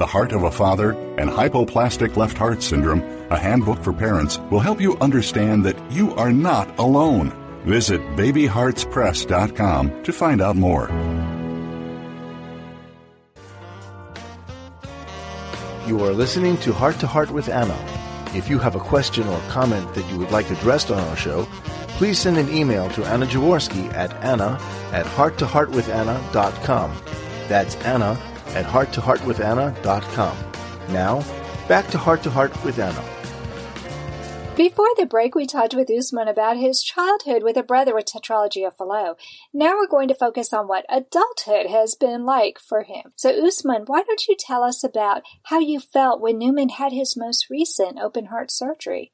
The 0.00 0.06
Heart 0.06 0.32
of 0.32 0.44
a 0.44 0.50
Father, 0.50 0.92
and 1.18 1.28
Hypoplastic 1.28 2.16
Left 2.16 2.38
Heart 2.38 2.62
Syndrome, 2.62 3.02
a 3.28 3.36
handbook 3.36 3.82
for 3.82 3.92
parents, 3.92 4.38
will 4.50 4.60
help 4.60 4.80
you 4.80 4.96
understand 4.96 5.62
that 5.66 5.76
you 5.92 6.14
are 6.14 6.32
not 6.32 6.78
alone. 6.78 7.34
Visit 7.66 8.00
babyheartspress.com 8.16 10.02
to 10.02 10.10
find 10.10 10.40
out 10.40 10.56
more. 10.56 10.88
You 15.86 16.02
are 16.02 16.14
listening 16.14 16.56
to 16.60 16.72
Heart 16.72 16.98
to 17.00 17.06
Heart 17.06 17.30
with 17.30 17.50
Anna. 17.50 17.76
If 18.34 18.48
you 18.48 18.58
have 18.58 18.76
a 18.76 18.80
question 18.80 19.28
or 19.28 19.38
comment 19.50 19.94
that 19.94 20.10
you 20.10 20.16
would 20.16 20.30
like 20.30 20.50
addressed 20.50 20.90
on 20.90 20.98
our 21.08 21.16
show, 21.16 21.46
please 21.98 22.18
send 22.18 22.38
an 22.38 22.48
email 22.48 22.88
to 22.92 23.04
Anna 23.04 23.26
Jaworski 23.26 23.92
at 23.92 24.14
anna 24.24 24.58
at 24.92 25.04
hearttoheartwithanna.com. 25.04 26.96
That's 27.48 27.76
Anna 27.84 28.18
at 28.54 28.66
hearttoheartwithanna.com. 28.66 30.36
Now, 30.90 31.24
back 31.68 31.88
to 31.88 31.98
Heart 31.98 32.22
to 32.24 32.30
Heart 32.30 32.64
with 32.64 32.78
Anna. 32.78 33.04
Before 34.56 34.88
the 34.98 35.06
break, 35.06 35.34
we 35.34 35.46
talked 35.46 35.74
with 35.74 35.88
Usman 35.88 36.28
about 36.28 36.58
his 36.58 36.82
childhood 36.82 37.42
with 37.42 37.56
a 37.56 37.62
brother 37.62 37.94
with 37.94 38.04
tetralogy 38.04 38.66
of 38.66 38.76
Fallot. 38.76 39.16
Now 39.54 39.74
we're 39.74 39.86
going 39.86 40.08
to 40.08 40.14
focus 40.14 40.52
on 40.52 40.68
what 40.68 40.84
adulthood 40.90 41.70
has 41.70 41.94
been 41.94 42.26
like 42.26 42.58
for 42.58 42.82
him. 42.82 43.12
So, 43.16 43.30
Usman, 43.30 43.84
why 43.86 44.02
don't 44.02 44.26
you 44.28 44.36
tell 44.38 44.62
us 44.62 44.84
about 44.84 45.22
how 45.44 45.60
you 45.60 45.80
felt 45.80 46.20
when 46.20 46.38
Nauman 46.40 46.72
had 46.72 46.92
his 46.92 47.16
most 47.16 47.48
recent 47.48 47.98
open 47.98 48.26
heart 48.26 48.50
surgery? 48.50 49.12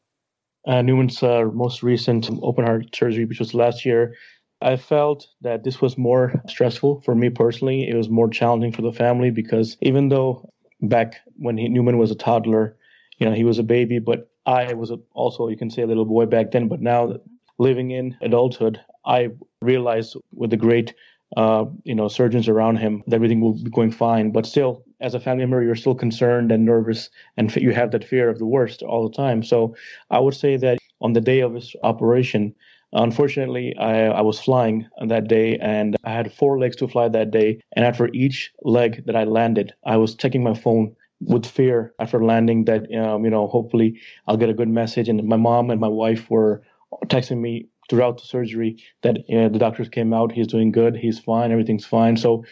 Uh, 0.66 0.82
Nauman's 0.82 1.22
uh, 1.22 1.44
most 1.52 1.84
recent 1.84 2.28
open 2.42 2.66
heart 2.66 2.86
surgery, 2.92 3.24
which 3.24 3.38
was 3.38 3.54
last 3.54 3.84
year, 3.84 4.14
I 4.60 4.76
felt 4.76 5.28
that 5.42 5.64
this 5.64 5.80
was 5.80 5.98
more 5.98 6.42
stressful 6.48 7.02
for 7.02 7.14
me 7.14 7.30
personally. 7.30 7.88
It 7.88 7.94
was 7.94 8.08
more 8.08 8.28
challenging 8.28 8.72
for 8.72 8.82
the 8.82 8.92
family 8.92 9.30
because 9.30 9.76
even 9.82 10.08
though 10.08 10.48
back 10.82 11.16
when 11.36 11.58
he, 11.58 11.68
Nauman 11.68 11.98
was 11.98 12.10
a 12.10 12.14
toddler, 12.14 12.76
you 13.18 13.26
know, 13.26 13.34
he 13.34 13.44
was 13.44 13.58
a 13.58 13.62
baby, 13.62 13.98
but 13.98 14.30
I 14.46 14.72
was 14.74 14.90
a, 14.90 14.98
also, 15.12 15.48
you 15.48 15.56
can 15.56 15.70
say, 15.70 15.82
a 15.82 15.86
little 15.86 16.04
boy 16.04 16.26
back 16.26 16.52
then. 16.52 16.68
But 16.68 16.80
now 16.80 17.16
living 17.58 17.90
in 17.90 18.16
adulthood, 18.20 18.80
I 19.04 19.30
realized 19.60 20.16
with 20.32 20.50
the 20.50 20.56
great 20.56 20.94
uh, 21.36 21.64
you 21.84 21.94
know, 21.94 22.08
surgeons 22.08 22.48
around 22.48 22.76
him, 22.76 23.02
that 23.06 23.16
everything 23.16 23.40
will 23.40 23.54
be 23.54 23.70
going 23.70 23.90
fine. 23.90 24.30
But 24.30 24.46
still, 24.46 24.84
as 25.00 25.14
a 25.14 25.20
family 25.20 25.42
member, 25.44 25.62
you're 25.62 25.74
still 25.74 25.94
concerned 25.94 26.52
and 26.52 26.64
nervous, 26.64 27.10
and 27.36 27.54
you 27.56 27.72
have 27.72 27.90
that 27.90 28.04
fear 28.04 28.30
of 28.30 28.38
the 28.38 28.46
worst 28.46 28.82
all 28.82 29.08
the 29.08 29.14
time. 29.16 29.42
So 29.42 29.74
I 30.10 30.20
would 30.20 30.34
say 30.34 30.56
that 30.58 30.78
on 31.00 31.12
the 31.14 31.20
day 31.20 31.40
of 31.40 31.54
his 31.54 31.74
operation, 31.82 32.54
unfortunately, 32.92 33.76
I, 33.76 34.06
I 34.06 34.20
was 34.22 34.38
flying 34.40 34.86
that 35.06 35.28
day, 35.28 35.58
and 35.58 35.96
I 36.04 36.10
had 36.12 36.32
four 36.32 36.58
legs 36.58 36.76
to 36.76 36.88
fly 36.88 37.08
that 37.08 37.30
day. 37.30 37.60
And 37.74 37.84
after 37.84 38.08
each 38.12 38.52
leg 38.62 39.04
that 39.06 39.16
I 39.16 39.24
landed, 39.24 39.74
I 39.84 39.96
was 39.96 40.14
checking 40.14 40.42
my 40.42 40.54
phone 40.54 40.94
with 41.20 41.46
fear 41.46 41.94
after 41.98 42.22
landing 42.22 42.66
that 42.66 42.82
um, 42.94 43.24
you 43.24 43.30
know 43.30 43.46
hopefully 43.46 43.98
I'll 44.26 44.36
get 44.36 44.50
a 44.50 44.54
good 44.54 44.68
message. 44.68 45.08
And 45.08 45.22
my 45.24 45.36
mom 45.36 45.70
and 45.70 45.80
my 45.80 45.88
wife 45.88 46.30
were 46.30 46.62
texting 47.06 47.40
me 47.40 47.68
throughout 47.88 48.18
the 48.18 48.26
surgery 48.26 48.76
that 49.02 49.18
uh, 49.32 49.48
the 49.48 49.58
doctors 49.58 49.88
came 49.88 50.12
out. 50.12 50.32
He's 50.32 50.48
doing 50.48 50.72
good. 50.72 50.96
He's 50.96 51.18
fine. 51.18 51.52
Everything's 51.52 51.86
fine. 51.86 52.16
So 52.16 52.44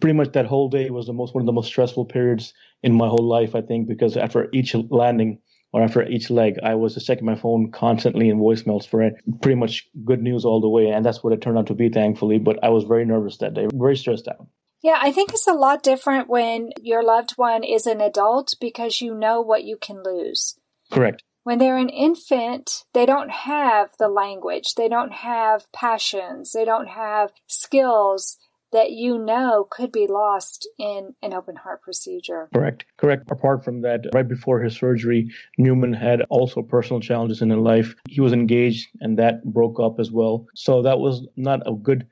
pretty 0.00 0.16
much 0.16 0.32
that 0.32 0.46
whole 0.46 0.68
day 0.68 0.90
was 0.90 1.06
the 1.06 1.12
most 1.12 1.34
one 1.34 1.42
of 1.42 1.46
the 1.46 1.52
most 1.52 1.68
stressful 1.68 2.04
periods 2.06 2.52
in 2.82 2.94
my 2.94 3.08
whole 3.08 3.26
life. 3.26 3.54
I 3.54 3.62
think 3.62 3.88
because 3.88 4.16
after 4.16 4.48
each 4.52 4.74
landing 4.74 5.38
or 5.72 5.82
after 5.82 6.02
each 6.06 6.30
leg, 6.30 6.58
I 6.62 6.74
was 6.74 6.94
just 6.94 7.06
checking 7.06 7.26
my 7.26 7.36
phone 7.36 7.70
constantly 7.70 8.28
in 8.28 8.38
voicemails 8.38 8.86
for 8.86 9.02
it. 9.02 9.14
Pretty 9.40 9.56
much 9.56 9.88
good 10.04 10.22
news 10.22 10.44
all 10.44 10.60
the 10.60 10.68
way, 10.68 10.88
and 10.88 11.04
that's 11.04 11.22
what 11.22 11.32
it 11.32 11.40
turned 11.40 11.58
out 11.58 11.68
to 11.68 11.74
be, 11.74 11.88
thankfully. 11.88 12.38
But 12.38 12.62
I 12.62 12.70
was 12.70 12.84
very 12.84 13.04
nervous 13.04 13.38
that 13.38 13.54
day, 13.54 13.68
very 13.72 13.96
stressed 13.96 14.28
out. 14.28 14.46
Yeah, 14.82 14.98
I 15.00 15.12
think 15.12 15.30
it's 15.30 15.46
a 15.46 15.52
lot 15.52 15.82
different 15.82 16.28
when 16.28 16.70
your 16.80 17.04
loved 17.04 17.32
one 17.32 17.64
is 17.64 17.86
an 17.86 18.00
adult 18.00 18.54
because 18.60 19.02
you 19.02 19.14
know 19.14 19.40
what 19.40 19.64
you 19.64 19.76
can 19.76 20.02
lose. 20.02 20.58
Correct 20.90 21.22
when 21.42 21.58
they're 21.58 21.78
an 21.78 21.88
infant, 21.88 22.84
they 22.92 23.06
don't 23.06 23.30
have 23.30 23.90
the 23.98 24.08
language, 24.08 24.74
they 24.76 24.88
don't 24.88 25.12
have 25.12 25.70
passions, 25.72 26.52
they 26.52 26.64
don't 26.64 26.88
have 26.88 27.32
skills 27.46 28.36
that 28.72 28.92
you 28.92 29.18
know 29.18 29.66
could 29.70 29.92
be 29.92 30.06
lost 30.06 30.68
in 30.78 31.14
an 31.22 31.32
open 31.32 31.56
heart 31.56 31.82
procedure. 31.82 32.48
Correct. 32.54 32.84
Correct. 32.96 33.30
Apart 33.30 33.64
from 33.64 33.82
that, 33.82 34.06
right 34.14 34.28
before 34.28 34.60
his 34.60 34.76
surgery, 34.76 35.30
Nauman 35.58 35.96
had 35.96 36.22
also 36.30 36.62
personal 36.62 37.00
challenges 37.00 37.42
in 37.42 37.50
his 37.50 37.58
life. 37.58 37.94
He 38.08 38.20
was 38.20 38.32
engaged 38.32 38.88
and 39.00 39.18
that 39.18 39.44
broke 39.44 39.80
up 39.80 39.98
as 39.98 40.10
well. 40.10 40.46
So 40.54 40.82
that 40.82 41.00
was 41.00 41.26
not 41.36 41.60
a 41.66 41.74
good 41.74 42.06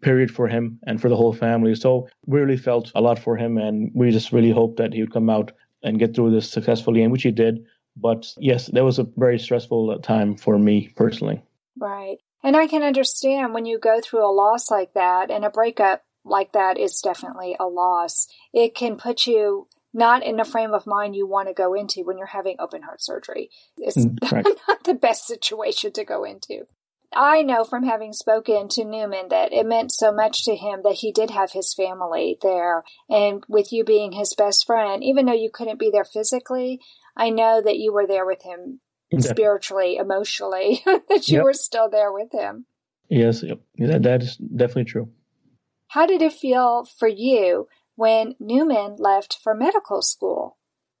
period 0.00 0.30
for 0.30 0.48
him 0.48 0.78
and 0.86 1.00
for 1.00 1.08
the 1.08 1.16
whole 1.16 1.32
family. 1.32 1.74
So 1.74 2.08
we 2.26 2.40
really 2.40 2.56
felt 2.56 2.92
a 2.94 3.00
lot 3.00 3.18
for 3.18 3.36
him 3.36 3.58
and 3.58 3.90
we 3.94 4.10
just 4.10 4.32
really 4.32 4.50
hoped 4.50 4.78
that 4.78 4.92
he 4.92 5.00
would 5.00 5.12
come 5.12 5.30
out 5.30 5.52
and 5.82 5.98
get 5.98 6.14
through 6.14 6.30
this 6.30 6.48
successfully, 6.48 7.02
and 7.02 7.10
which 7.10 7.24
he 7.24 7.30
did. 7.30 7.64
But 7.96 8.32
yes, 8.38 8.68
that 8.68 8.84
was 8.84 8.98
a 8.98 9.06
very 9.16 9.38
stressful 9.38 9.98
time 10.00 10.36
for 10.36 10.58
me 10.58 10.90
personally. 10.96 11.42
Right. 11.78 12.18
And 12.42 12.56
I 12.56 12.66
can 12.66 12.82
understand 12.82 13.54
when 13.54 13.66
you 13.66 13.78
go 13.78 14.00
through 14.00 14.26
a 14.26 14.32
loss 14.32 14.70
like 14.70 14.94
that, 14.94 15.30
and 15.30 15.44
a 15.44 15.50
breakup 15.50 16.04
like 16.24 16.52
that 16.52 16.78
is 16.78 17.00
definitely 17.00 17.56
a 17.58 17.66
loss. 17.66 18.26
It 18.52 18.74
can 18.74 18.96
put 18.96 19.26
you 19.26 19.68
not 19.94 20.24
in 20.24 20.40
a 20.40 20.44
frame 20.44 20.72
of 20.72 20.86
mind 20.86 21.14
you 21.14 21.26
want 21.26 21.48
to 21.48 21.54
go 21.54 21.74
into 21.74 22.02
when 22.02 22.16
you're 22.16 22.26
having 22.26 22.56
open 22.58 22.82
heart 22.82 23.02
surgery. 23.02 23.50
It's 23.76 23.98
mm, 23.98 24.18
not 24.68 24.84
the 24.84 24.94
best 24.94 25.26
situation 25.26 25.92
to 25.92 26.04
go 26.04 26.24
into. 26.24 26.66
I 27.14 27.42
know 27.42 27.64
from 27.64 27.84
having 27.84 28.14
spoken 28.14 28.68
to 28.68 28.84
Nauman 28.84 29.28
that 29.28 29.52
it 29.52 29.66
meant 29.66 29.92
so 29.92 30.10
much 30.10 30.44
to 30.46 30.56
him 30.56 30.80
that 30.82 30.94
he 31.00 31.12
did 31.12 31.30
have 31.30 31.52
his 31.52 31.74
family 31.74 32.38
there. 32.40 32.84
And 33.10 33.44
with 33.48 33.70
you 33.70 33.84
being 33.84 34.12
his 34.12 34.34
best 34.34 34.64
friend, 34.66 35.04
even 35.04 35.26
though 35.26 35.34
you 35.34 35.50
couldn't 35.52 35.78
be 35.78 35.90
there 35.90 36.06
physically, 36.06 36.80
I 37.14 37.28
know 37.28 37.60
that 37.62 37.76
you 37.76 37.92
were 37.92 38.06
there 38.06 38.24
with 38.24 38.42
him 38.44 38.80
spiritually, 39.20 39.96
emotionally, 39.96 40.82
that 40.86 41.28
you 41.28 41.36
yep. 41.38 41.44
were 41.44 41.52
still 41.52 41.88
there 41.90 42.12
with 42.12 42.32
him. 42.32 42.66
Yes, 43.08 43.42
yep. 43.42 43.60
that, 43.78 44.02
that 44.02 44.22
is 44.22 44.36
definitely 44.36 44.84
true. 44.84 45.10
How 45.88 46.06
did 46.06 46.22
it 46.22 46.32
feel 46.32 46.84
for 46.84 47.08
you 47.08 47.68
when 47.96 48.34
Nauman 48.40 48.98
left 48.98 49.38
for 49.42 49.54
medical 49.54 50.00
school? 50.00 50.56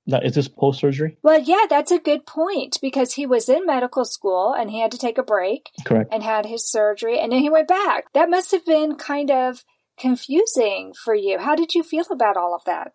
Now, 0.06 0.20
is 0.20 0.34
this 0.34 0.48
post 0.48 0.80
surgery? 0.80 1.16
Well, 1.22 1.40
yeah, 1.40 1.66
that's 1.70 1.92
a 1.92 1.98
good 1.98 2.26
point 2.26 2.78
because 2.82 3.14
he 3.14 3.24
was 3.24 3.48
in 3.48 3.64
medical 3.64 4.04
school 4.04 4.52
and 4.52 4.70
he 4.70 4.80
had 4.80 4.90
to 4.92 4.98
take 4.98 5.16
a 5.16 5.22
break. 5.22 5.70
Correct. 5.84 6.12
And 6.12 6.22
had 6.22 6.44
his 6.44 6.68
surgery 6.68 7.18
and 7.18 7.32
then 7.32 7.38
he 7.38 7.48
went 7.48 7.68
back. 7.68 8.12
That 8.12 8.28
must 8.28 8.50
have 8.50 8.66
been 8.66 8.96
kind 8.96 9.30
of 9.30 9.64
confusing 9.98 10.92
for 11.04 11.14
you. 11.14 11.38
How 11.38 11.54
did 11.54 11.74
you 11.74 11.82
feel 11.82 12.04
about 12.10 12.36
all 12.36 12.54
of 12.54 12.64
that? 12.64 12.92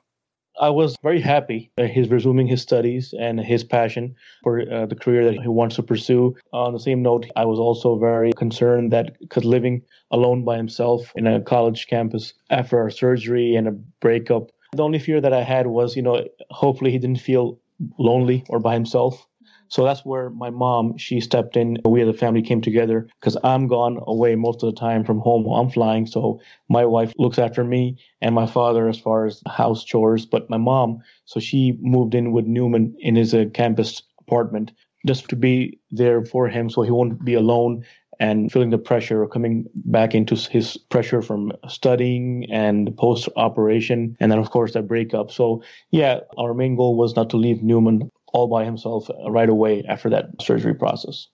I 0.59 0.69
was 0.69 0.95
very 1.03 1.21
happy 1.21 1.71
that 1.77 1.89
he's 1.89 2.09
resuming 2.09 2.47
his 2.47 2.61
studies 2.61 3.13
and 3.19 3.39
his 3.39 3.63
passion 3.63 4.15
for 4.43 4.61
uh, 4.61 4.85
the 4.87 4.95
career 4.95 5.23
that 5.25 5.39
he 5.41 5.47
wants 5.47 5.75
to 5.75 5.83
pursue. 5.83 6.35
On 6.51 6.73
the 6.73 6.79
same 6.79 7.01
note, 7.01 7.27
I 7.35 7.45
was 7.45 7.59
also 7.59 7.97
very 7.97 8.33
concerned 8.33 8.91
that 8.91 9.19
because 9.19 9.45
living 9.45 9.83
alone 10.11 10.43
by 10.43 10.57
himself 10.57 11.11
in 11.15 11.27
a 11.27 11.41
college 11.41 11.87
campus 11.87 12.33
after 12.49 12.79
our 12.79 12.89
surgery 12.89 13.55
and 13.55 13.67
a 13.67 13.71
breakup, 13.71 14.51
the 14.73 14.83
only 14.83 14.99
fear 14.99 15.21
that 15.21 15.33
I 15.33 15.43
had 15.43 15.67
was, 15.67 15.95
you 15.95 16.01
know, 16.01 16.25
hopefully 16.49 16.91
he 16.91 16.97
didn't 16.97 17.21
feel 17.21 17.59
lonely 17.99 18.43
or 18.49 18.59
by 18.59 18.73
himself. 18.73 19.27
So 19.69 19.83
that's 19.83 20.05
where 20.05 20.29
my 20.29 20.49
mom, 20.49 20.97
she 20.97 21.19
stepped 21.19 21.57
in. 21.57 21.77
We 21.85 22.01
as 22.01 22.07
a 22.07 22.13
family 22.13 22.41
came 22.41 22.61
together 22.61 23.07
because 23.19 23.37
I'm 23.43 23.67
gone 23.67 23.99
away 24.07 24.35
most 24.35 24.63
of 24.63 24.73
the 24.73 24.79
time 24.79 25.03
from 25.03 25.19
home. 25.19 25.47
I'm 25.47 25.69
flying. 25.69 26.05
So 26.05 26.39
my 26.69 26.85
wife 26.85 27.13
looks 27.17 27.39
after 27.39 27.63
me 27.63 27.97
and 28.21 28.33
my 28.33 28.47
father 28.47 28.87
as 28.87 28.99
far 28.99 29.25
as 29.25 29.41
house 29.47 29.83
chores. 29.83 30.25
But 30.25 30.49
my 30.49 30.57
mom, 30.57 30.99
so 31.25 31.39
she 31.39 31.77
moved 31.81 32.15
in 32.15 32.31
with 32.31 32.45
Nauman 32.45 32.93
in 32.99 33.15
his 33.15 33.33
uh, 33.33 33.45
campus 33.53 34.01
apartment 34.19 34.71
just 35.05 35.29
to 35.29 35.35
be 35.35 35.79
there 35.91 36.25
for 36.25 36.47
him 36.49 36.69
so 36.69 36.81
he 36.81 36.91
won't 36.91 37.23
be 37.23 37.33
alone 37.33 37.83
and 38.19 38.51
feeling 38.51 38.71
the 38.71 38.77
pressure 38.77 39.21
of 39.21 39.29
coming 39.29 39.65
back 39.75 40.15
into 40.15 40.35
his 40.35 40.75
pressure 40.89 41.21
from 41.21 41.51
studying 41.67 42.47
and 42.51 42.95
post 42.97 43.29
operation 43.35 44.17
and 44.19 44.31
then 44.31 44.39
of 44.39 44.49
course 44.49 44.73
that 44.73 44.87
breakup 44.87 45.31
so 45.31 45.61
yeah 45.91 46.19
our 46.37 46.53
main 46.53 46.75
goal 46.75 46.95
was 46.95 47.15
not 47.15 47.29
to 47.29 47.37
leave 47.37 47.57
nauman 47.57 48.09
all 48.33 48.47
by 48.47 48.65
himself 48.65 49.09
right 49.27 49.49
away 49.49 49.83
after 49.87 50.09
that 50.09 50.25
surgery 50.41 50.73
process. 50.73 51.27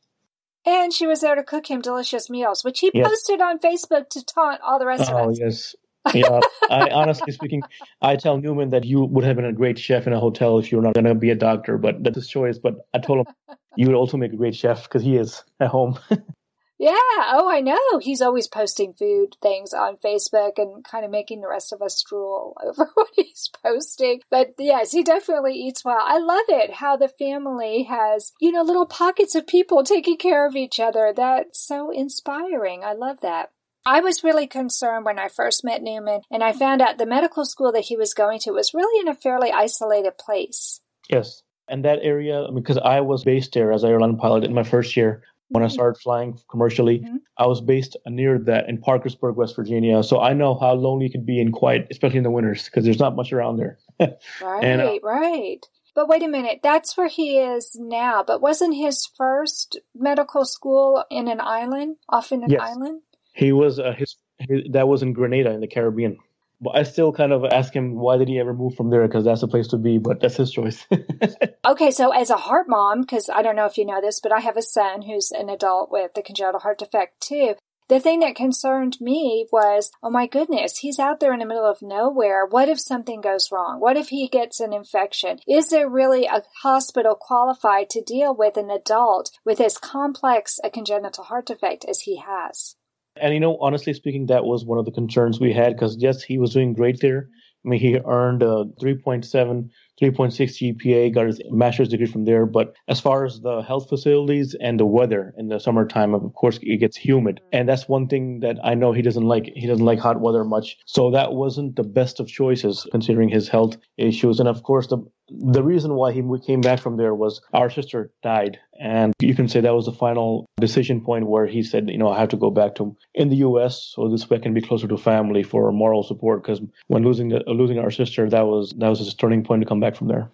And 0.66 0.94
she 0.94 1.08
was 1.08 1.22
there 1.22 1.36
to 1.36 1.44
cook 1.44 1.70
him 1.70 1.82
delicious 1.82 2.30
meals, 2.30 2.64
which 2.64 2.80
he 2.80 2.92
yes. 2.94 3.08
posted 3.08 3.42
on 3.42 3.60
Facebook 3.60 4.10
to 4.10 4.24
taunt 4.24 4.62
all 4.62 4.80
the 4.80 4.86
rest 4.86 5.12
oh, 5.12 5.18
of 5.18 5.30
us. 5.32 5.40
Oh, 5.40 5.46
yes. 5.46 5.76
yeah, 6.14 6.40
I 6.70 6.90
honestly 6.90 7.34
speaking, 7.34 7.64
I 8.02 8.16
tell 8.16 8.38
Nauman 8.38 8.72
that 8.72 8.86
you 8.86 9.04
would 9.04 9.26
have 9.26 9.36
been 9.36 9.46
a 9.46 9.54
great 9.54 9.78
chef 9.78 10.08
in 10.08 10.14
a 10.14 10.20
hotel 10.20 10.60
if 10.60 10.72
you 10.72 10.78
were 10.78 10.84
not 10.84 10.94
going 10.94 11.06
to 11.06 11.16
be 11.16 11.32
a 11.32 11.36
doctor, 11.36 11.78
but 11.78 12.04
that's 12.04 12.16
his 12.16 12.28
choice. 12.28 12.58
But 12.58 12.76
I 12.94 13.00
told 13.00 13.28
him 13.28 13.34
you 13.78 13.88
would 13.88 13.96
also 13.96 14.18
make 14.18 14.32
a 14.32 14.38
great 14.38 14.56
chef 14.56 14.84
because 14.84 15.04
he 15.04 15.18
is 15.18 15.44
at 15.60 15.68
home. 15.68 16.00
Yeah. 16.84 16.98
Oh, 17.32 17.50
I 17.50 17.62
know. 17.62 18.00
He's 18.02 18.22
always 18.22 18.50
posting 18.50 18.92
food 18.92 19.38
things 19.42 19.74
on 19.74 19.96
Facebook 19.96 20.58
and 20.58 20.84
kind 20.84 21.06
of 21.06 21.12
making 21.12 21.40
the 21.40 21.48
rest 21.48 21.72
of 21.72 21.82
us 21.82 22.04
drool 22.04 22.58
over 22.62 22.90
what 22.94 23.08
he's 23.16 23.50
posting. 23.64 24.20
But 24.30 24.56
yes, 24.60 24.92
he 24.92 25.02
definitely 25.02 25.54
eats 25.54 25.86
well. 25.86 26.02
I 26.02 26.18
love 26.18 26.44
it 26.50 26.74
how 26.74 26.98
the 26.98 27.08
family 27.08 27.84
has, 27.84 28.34
you 28.42 28.52
know, 28.52 28.64
little 28.64 28.86
pockets 28.86 29.34
of 29.34 29.48
people 29.48 29.86
taking 29.86 30.18
care 30.18 30.46
of 30.46 30.58
each 30.58 30.78
other. 30.78 31.14
That's 31.16 31.66
so 31.66 31.90
inspiring. 31.90 32.84
I 32.84 32.92
love 32.92 33.22
that. 33.22 33.52
I 33.86 34.02
was 34.02 34.22
really 34.22 34.48
concerned 34.48 35.06
when 35.06 35.20
I 35.20 35.30
first 35.30 35.64
met 35.64 35.82
Nauman 35.82 36.24
and 36.30 36.44
I 36.44 36.52
found 36.52 36.82
out 36.82 36.98
the 36.98 37.06
medical 37.06 37.46
school 37.46 37.72
that 37.72 37.86
he 37.86 37.96
was 37.96 38.14
going 38.14 38.40
to 38.40 38.52
was 38.52 38.74
really 38.74 39.00
in 39.00 39.08
a 39.08 39.16
fairly 39.16 39.52
isolated 39.52 40.18
place. 40.18 40.82
Yes. 41.10 41.44
And 41.70 41.86
that 41.86 42.00
area, 42.02 42.46
because 42.54 42.78
I 42.78 43.00
was 43.00 43.24
based 43.24 43.54
there 43.54 43.72
as 43.72 43.84
an 43.84 43.92
airline 43.92 44.18
pilot 44.18 44.44
in 44.44 44.54
my 44.54 44.64
first 44.64 44.98
year, 44.98 45.24
when 45.54 45.64
I 45.64 45.68
started 45.68 46.00
flying 46.02 46.40
commercially. 46.50 47.00
Mm-hmm. 47.00 47.18
I 47.38 47.46
was 47.46 47.62
based 47.62 47.96
near 48.08 48.40
that 48.40 48.68
in 48.68 48.80
Parkersburg, 48.80 49.36
West 49.36 49.56
Virginia. 49.56 50.04
So 50.04 50.20
I 50.20 50.34
know 50.34 50.56
how 50.56 50.74
lonely 50.74 51.06
it 51.06 51.12
can 51.12 51.26
be 51.26 51.40
and 51.40 51.54
quiet, 51.54 51.88
especially 51.92 52.18
in 52.18 52.24
the 52.24 52.32
winters, 52.32 52.66
because 52.66 52.84
there's 52.84 53.00
not 53.00 53.16
much 53.16 53.32
around 53.32 53.58
there. 53.58 53.78
right, 54.00 54.18
and, 54.64 54.82
uh, 54.82 55.00
right. 55.04 55.60
But 55.96 56.08
wait 56.08 56.24
a 56.24 56.28
minute, 56.28 56.62
that's 56.64 56.98
where 56.98 57.08
he 57.08 57.38
is 57.38 57.78
now. 57.80 58.24
But 58.24 58.42
wasn't 58.42 58.76
his 58.76 59.08
first 59.16 59.80
medical 59.94 60.44
school 60.44 61.06
in 61.12 61.28
an 61.28 61.40
island, 61.40 61.98
off 62.10 62.32
in 62.32 62.44
an 62.44 62.50
yes. 62.50 62.62
island? 62.62 63.02
He 63.34 63.52
was 63.52 63.80
uh, 63.80 63.94
his, 63.96 64.16
his 64.40 64.64
that 64.72 64.88
was 64.88 65.04
in 65.04 65.14
Grenada 65.14 65.52
in 65.52 65.62
the 65.62 65.68
Caribbean. 65.68 66.18
But 66.64 66.78
I 66.78 66.84
still 66.84 67.12
kind 67.12 67.34
of 67.34 67.44
ask 67.44 67.74
him 67.74 67.96
why 67.96 68.18
did 68.18 68.30
he 68.30 68.40
ever 68.40 68.54
move 68.54 68.76
from 68.76 68.90
there 68.90 69.06
because 69.06 69.26
that's 69.26 69.42
the 69.42 69.48
place 69.48 69.68
to 69.70 69.78
be, 69.78 69.98
but 69.98 70.22
that's 70.22 70.38
his 70.38 70.52
choice. 70.52 70.86
okay, 71.68 71.92
so 71.92 72.12
as 72.12 72.30
a 72.30 72.38
heart 72.38 72.68
mom, 72.70 73.02
because 73.02 73.30
I 73.30 73.42
don't 73.42 73.58
know 73.58 73.66
if 73.66 73.78
you 73.78 73.86
know 73.86 74.00
this, 74.00 74.22
but 74.22 74.32
I 74.32 74.40
have 74.40 74.56
a 74.56 74.62
son 74.62 75.02
who's 75.02 75.32
an 75.32 75.50
adult 75.50 75.92
with 75.92 76.14
the 76.14 76.22
congenital 76.22 76.62
heart 76.62 76.80
defect 76.80 77.20
too. 77.22 77.56
The 77.90 78.00
thing 78.00 78.22
that 78.22 78.36
concerned 78.36 78.98
me 79.02 79.48
was, 79.52 79.92
oh 80.02 80.10
my 80.10 80.26
goodness, 80.26 80.78
he's 80.78 81.00
out 81.00 81.20
there 81.20 81.34
in 81.34 81.40
the 81.40 81.46
middle 81.46 81.70
of 81.70 81.82
nowhere. 81.82 82.46
What 82.46 82.70
if 82.70 82.80
something 82.80 83.20
goes 83.20 83.52
wrong? 83.52 83.82
What 83.82 83.98
if 83.98 84.08
he 84.08 84.30
gets 84.30 84.62
an 84.62 84.72
infection? 84.72 85.40
Is 85.48 85.70
there 85.70 85.90
really 85.90 86.26
a 86.26 86.44
hospital 86.62 87.16
qualified 87.16 87.90
to 87.92 88.02
deal 88.02 88.34
with 88.34 88.56
an 88.56 88.70
adult 88.70 89.32
with 89.44 89.60
as 89.60 89.78
complex 89.78 90.60
a 90.64 90.70
congenital 90.70 91.26
heart 91.26 91.46
defect 91.46 91.84
as 91.88 92.02
he 92.02 92.18
has? 92.18 92.78
And 93.16 93.34
you 93.34 93.40
know, 93.40 93.58
honestly 93.62 93.94
speaking, 93.94 94.28
that 94.28 94.46
was 94.46 94.66
one 94.66 94.80
of 94.80 94.86
the 94.86 94.92
concerns 94.92 95.40
we 95.40 95.54
had 95.54 95.74
because 95.74 95.98
yes, 96.00 96.24
he 96.24 96.38
was 96.38 96.54
doing 96.54 96.74
great 96.74 97.00
there 97.00 97.30
I 97.66 97.70
mean, 97.70 97.80
he 97.80 97.98
earned 97.98 98.44
uh, 98.44 98.48
a 98.48 98.66
3.7 98.66 99.70
3.6 100.02 100.80
GPA, 100.82 101.14
got 101.14 101.28
his 101.28 101.40
master's 101.52 101.88
degree 101.88 102.08
from 102.08 102.26
there. 102.26 102.46
But 102.46 102.76
as 102.88 103.00
far 103.00 103.26
as 103.26 103.40
the 103.42 103.62
health 103.62 103.88
facilities 103.88 104.56
and 104.60 104.80
the 104.80 104.86
weather 104.86 105.34
in 105.38 105.48
the 105.48 105.60
summertime, 105.60 106.14
of 106.14 106.34
course, 106.34 106.60
it 106.62 106.78
gets 106.78 106.98
humid. 106.98 107.40
And 107.52 107.70
that's 107.70 107.88
one 107.88 108.08
thing 108.08 108.40
that 108.40 108.58
I 108.64 108.74
know 108.74 108.92
he 108.92 109.04
doesn't 109.04 109.24
like. 109.24 109.52
He 109.56 109.68
doesn't 109.68 109.86
like 109.86 110.00
hot 110.00 110.20
weather 110.20 110.44
much. 110.44 110.78
So 110.86 111.12
that 111.12 111.34
wasn't 111.34 111.76
the 111.76 111.84
best 111.84 112.20
of 112.20 112.28
choices 112.28 112.88
considering 112.92 113.30
his 113.30 113.48
health 113.48 113.78
issues. 113.98 114.40
And 114.40 114.50
of 114.50 114.64
course, 114.64 114.88
the 114.88 114.98
the 115.30 115.64
reason 115.64 115.94
why 115.96 116.12
he 116.12 116.22
came 116.46 116.62
back 116.62 116.80
from 116.80 116.98
there 116.98 117.16
was 117.16 117.42
our 117.54 117.70
sister 117.70 118.12
died. 118.22 118.60
And 118.80 119.14
you 119.20 119.36
can 119.36 119.48
say 119.48 119.62
that 119.62 119.74
was 119.74 119.86
the 119.86 119.92
final 119.92 120.50
decision 120.60 121.02
point 121.02 121.28
where 121.28 121.48
he 121.48 121.64
said 121.64 121.90
you 121.90 121.98
know 121.98 122.10
i 122.10 122.20
have 122.20 122.30
to 122.30 122.38
go 122.38 122.50
back 122.50 122.76
to 122.76 122.96
in 123.14 123.30
the 123.30 123.38
us 123.38 123.94
so 123.96 124.10
this 124.10 124.30
way 124.30 124.38
i 124.38 124.40
can 124.40 124.54
be 124.54 124.62
closer 124.62 124.88
to 124.88 124.98
family 124.98 125.44
for 125.44 125.72
moral 125.72 126.04
support 126.04 126.42
because 126.42 126.62
when 126.88 127.04
losing 127.04 127.30
the, 127.30 127.44
losing 127.48 127.80
our 127.80 127.92
sister 127.92 128.30
that 128.30 128.46
was 128.46 128.74
that 128.78 128.90
was 128.90 129.00
his 129.00 129.14
turning 129.14 129.44
point 129.44 129.62
to 129.62 129.68
come 129.68 129.80
back 129.80 129.96
from 129.96 130.08
there. 130.08 130.30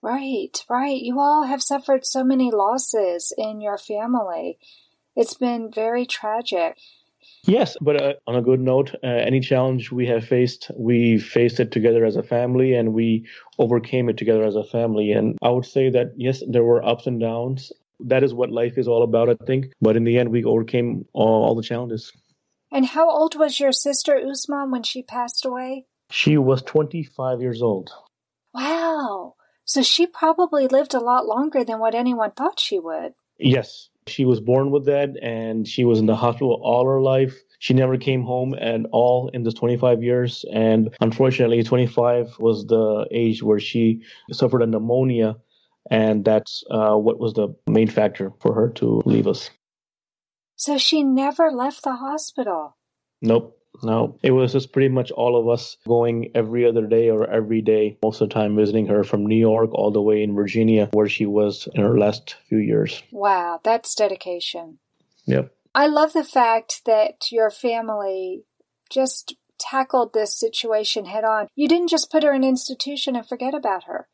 Right 0.00 0.64
right. 0.68 1.00
You 1.00 1.18
all 1.18 1.44
have 1.44 1.62
suffered 1.62 2.06
so 2.06 2.22
many 2.22 2.50
losses 2.50 3.32
in 3.36 3.60
your 3.60 3.78
family. 3.78 4.58
It's 5.16 5.34
been 5.34 5.70
very 5.72 6.06
tragic 6.06 6.78
Yes, 7.44 7.76
but 7.80 8.00
uh, 8.00 8.14
on 8.26 8.36
a 8.36 8.42
good 8.42 8.60
note, 8.60 8.94
uh, 9.02 9.06
any 9.06 9.40
challenge 9.40 9.90
we 9.90 10.06
have 10.06 10.26
faced, 10.26 10.70
we 10.76 11.18
faced 11.18 11.60
it 11.60 11.72
together 11.72 12.04
as 12.04 12.16
a 12.16 12.22
family 12.22 12.74
and 12.74 12.92
we 12.92 13.26
overcame 13.58 14.08
it 14.08 14.18
together 14.18 14.44
as 14.44 14.56
a 14.56 14.64
family. 14.64 15.12
And 15.12 15.38
I 15.40 15.50
would 15.50 15.64
say 15.64 15.88
that, 15.90 16.12
yes, 16.16 16.42
there 16.46 16.64
were 16.64 16.84
ups 16.84 17.06
and 17.06 17.20
downs. 17.20 17.72
That 18.00 18.22
is 18.22 18.34
what 18.34 18.50
life 18.50 18.76
is 18.76 18.86
all 18.86 19.02
about, 19.02 19.30
I 19.30 19.36
think. 19.46 19.72
But 19.80 19.96
in 19.96 20.04
the 20.04 20.18
end, 20.18 20.30
we 20.30 20.44
overcame 20.44 21.06
all, 21.14 21.44
all 21.44 21.54
the 21.54 21.62
challenges. 21.62 22.12
And 22.70 22.84
how 22.84 23.10
old 23.10 23.34
was 23.34 23.58
your 23.58 23.72
sister 23.72 24.16
Usman 24.16 24.70
when 24.70 24.82
she 24.82 25.02
passed 25.02 25.44
away? 25.44 25.86
She 26.10 26.36
was 26.36 26.62
25 26.62 27.40
years 27.40 27.62
old. 27.62 27.90
Wow. 28.52 29.36
So 29.64 29.82
she 29.82 30.06
probably 30.06 30.66
lived 30.66 30.94
a 30.94 31.00
lot 31.00 31.26
longer 31.26 31.64
than 31.64 31.78
what 31.78 31.94
anyone 31.94 32.32
thought 32.32 32.60
she 32.60 32.78
would. 32.78 33.14
Yes, 33.38 33.88
she 34.08 34.24
was 34.24 34.40
born 34.40 34.70
with 34.70 34.86
that 34.86 35.10
and 35.22 35.66
she 35.66 35.84
was 35.84 35.98
in 35.98 36.06
the 36.06 36.16
hospital 36.16 36.60
all 36.62 36.86
her 36.86 37.00
life. 37.00 37.36
She 37.58 37.74
never 37.74 37.96
came 37.96 38.22
home 38.22 38.54
at 38.54 38.80
all 38.92 39.28
in 39.34 39.42
this 39.42 39.54
25 39.54 40.02
years. 40.02 40.44
And 40.52 40.94
unfortunately, 41.00 41.62
25 41.62 42.38
was 42.38 42.66
the 42.66 43.06
age 43.10 43.42
where 43.42 43.58
she 43.58 44.02
suffered 44.32 44.62
a 44.62 44.66
pneumonia. 44.66 45.36
And 45.90 46.24
that's 46.24 46.62
uh, 46.70 46.94
what 46.94 47.18
was 47.18 47.32
the 47.32 47.54
main 47.66 47.88
factor 47.88 48.32
for 48.40 48.54
her 48.54 48.68
to 48.76 49.02
leave 49.04 49.26
us. 49.26 49.50
So 50.56 50.76
she 50.76 51.02
never 51.02 51.50
left 51.50 51.84
the 51.84 51.96
hospital? 51.96 52.76
Nope. 53.22 53.57
No, 53.82 54.18
it 54.22 54.30
was 54.30 54.52
just 54.52 54.72
pretty 54.72 54.88
much 54.88 55.10
all 55.10 55.38
of 55.38 55.48
us 55.48 55.76
going 55.86 56.30
every 56.34 56.66
other 56.66 56.86
day 56.86 57.10
or 57.10 57.28
every 57.28 57.62
day, 57.62 57.98
most 58.02 58.20
of 58.20 58.28
the 58.28 58.34
time 58.34 58.56
visiting 58.56 58.86
her 58.86 59.04
from 59.04 59.26
New 59.26 59.36
York 59.36 59.70
all 59.72 59.90
the 59.90 60.02
way 60.02 60.22
in 60.22 60.34
Virginia, 60.34 60.88
where 60.92 61.08
she 61.08 61.26
was 61.26 61.68
in 61.74 61.82
her 61.82 61.98
last 61.98 62.36
few 62.48 62.58
years. 62.58 63.02
Wow, 63.12 63.60
that's 63.62 63.94
dedication. 63.94 64.78
Yep. 65.26 65.54
I 65.74 65.86
love 65.86 66.12
the 66.12 66.24
fact 66.24 66.82
that 66.86 67.30
your 67.30 67.50
family 67.50 68.44
just 68.90 69.36
tackled 69.58 70.12
this 70.12 70.38
situation 70.38 71.04
head 71.04 71.24
on. 71.24 71.48
You 71.54 71.68
didn't 71.68 71.88
just 71.88 72.10
put 72.10 72.22
her 72.22 72.32
in 72.32 72.42
an 72.42 72.48
institution 72.48 73.16
and 73.16 73.28
forget 73.28 73.54
about 73.54 73.84
her. 73.84 74.08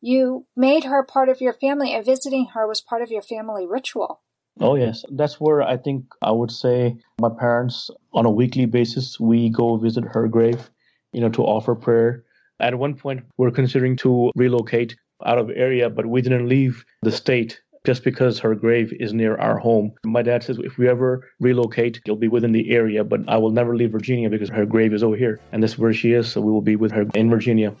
You 0.00 0.46
made 0.56 0.84
her 0.84 1.04
part 1.04 1.28
of 1.28 1.40
your 1.40 1.52
family, 1.52 1.92
and 1.92 2.04
visiting 2.04 2.48
her 2.54 2.66
was 2.66 2.80
part 2.80 3.02
of 3.02 3.10
your 3.10 3.22
family 3.22 3.66
ritual. 3.66 4.22
Oh, 4.60 4.74
yes. 4.74 5.04
That's 5.10 5.40
where 5.40 5.62
I 5.62 5.76
think 5.78 6.04
I 6.20 6.30
would 6.30 6.50
say 6.50 6.96
my 7.18 7.30
parents, 7.30 7.90
on 8.12 8.26
a 8.26 8.30
weekly 8.30 8.66
basis, 8.66 9.18
we 9.18 9.48
go 9.48 9.76
visit 9.76 10.04
her 10.04 10.28
grave, 10.28 10.70
you 11.12 11.20
know, 11.20 11.30
to 11.30 11.42
offer 11.42 11.74
prayer. 11.74 12.24
At 12.60 12.74
one 12.74 12.94
point, 12.94 13.20
we 13.38 13.46
we're 13.46 13.52
considering 13.52 13.96
to 13.98 14.30
relocate 14.36 14.96
out 15.24 15.38
of 15.38 15.50
area, 15.50 15.88
but 15.88 16.06
we 16.06 16.20
didn't 16.20 16.48
leave 16.48 16.84
the 17.02 17.10
state 17.10 17.60
just 17.86 18.04
because 18.04 18.38
her 18.38 18.54
grave 18.54 18.92
is 19.00 19.14
near 19.14 19.36
our 19.38 19.58
home. 19.58 19.92
My 20.04 20.20
dad 20.20 20.42
says 20.42 20.58
if 20.58 20.76
we 20.76 20.86
ever 20.88 21.26
relocate, 21.40 22.00
it'll 22.04 22.16
be 22.16 22.28
within 22.28 22.52
the 22.52 22.70
area, 22.70 23.02
but 23.02 23.20
I 23.28 23.38
will 23.38 23.50
never 23.50 23.74
leave 23.74 23.92
Virginia 23.92 24.28
because 24.28 24.50
her 24.50 24.66
grave 24.66 24.92
is 24.92 25.02
over 25.02 25.16
here. 25.16 25.40
And 25.52 25.62
that's 25.62 25.78
where 25.78 25.94
she 25.94 26.12
is, 26.12 26.30
so 26.30 26.42
we 26.42 26.52
will 26.52 26.60
be 26.60 26.76
with 26.76 26.92
her 26.92 27.06
in 27.14 27.30
Virginia. 27.30 27.74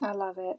I 0.00 0.12
love 0.12 0.38
it. 0.38 0.58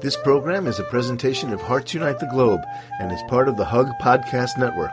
This 0.00 0.16
program 0.16 0.68
is 0.68 0.78
a 0.78 0.84
presentation 0.84 1.52
of 1.52 1.60
Hearts 1.60 1.92
Unite 1.92 2.20
the 2.20 2.26
Globe 2.26 2.60
and 3.00 3.10
is 3.10 3.20
part 3.28 3.48
of 3.48 3.56
the 3.56 3.64
Hug 3.64 3.88
Podcast 4.00 4.56
Network. 4.56 4.92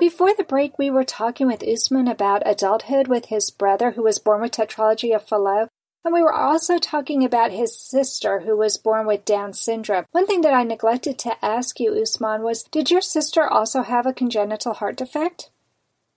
Before 0.00 0.34
the 0.34 0.44
break, 0.44 0.78
we 0.78 0.90
were 0.90 1.04
talking 1.04 1.46
with 1.46 1.62
Usman 1.62 2.08
about 2.08 2.42
adulthood 2.46 3.06
with 3.08 3.26
his 3.26 3.50
brother 3.50 3.92
who 3.92 4.02
was 4.02 4.18
born 4.18 4.40
with 4.42 4.52
tetralogy 4.52 5.14
of 5.14 5.26
Fallot. 5.26 5.68
And 6.04 6.12
we 6.12 6.22
were 6.22 6.34
also 6.34 6.78
talking 6.78 7.24
about 7.24 7.52
his 7.52 7.78
sister 7.78 8.40
who 8.40 8.56
was 8.56 8.76
born 8.76 9.06
with 9.06 9.24
Down 9.24 9.54
syndrome. 9.54 10.04
One 10.10 10.26
thing 10.26 10.42
that 10.42 10.52
I 10.52 10.62
neglected 10.62 11.18
to 11.20 11.42
ask 11.42 11.80
you, 11.80 11.94
Usman, 11.94 12.42
was 12.42 12.64
did 12.64 12.90
your 12.90 13.00
sister 13.00 13.46
also 13.46 13.82
have 13.82 14.04
a 14.04 14.12
congenital 14.12 14.74
heart 14.74 14.96
defect? 14.96 15.50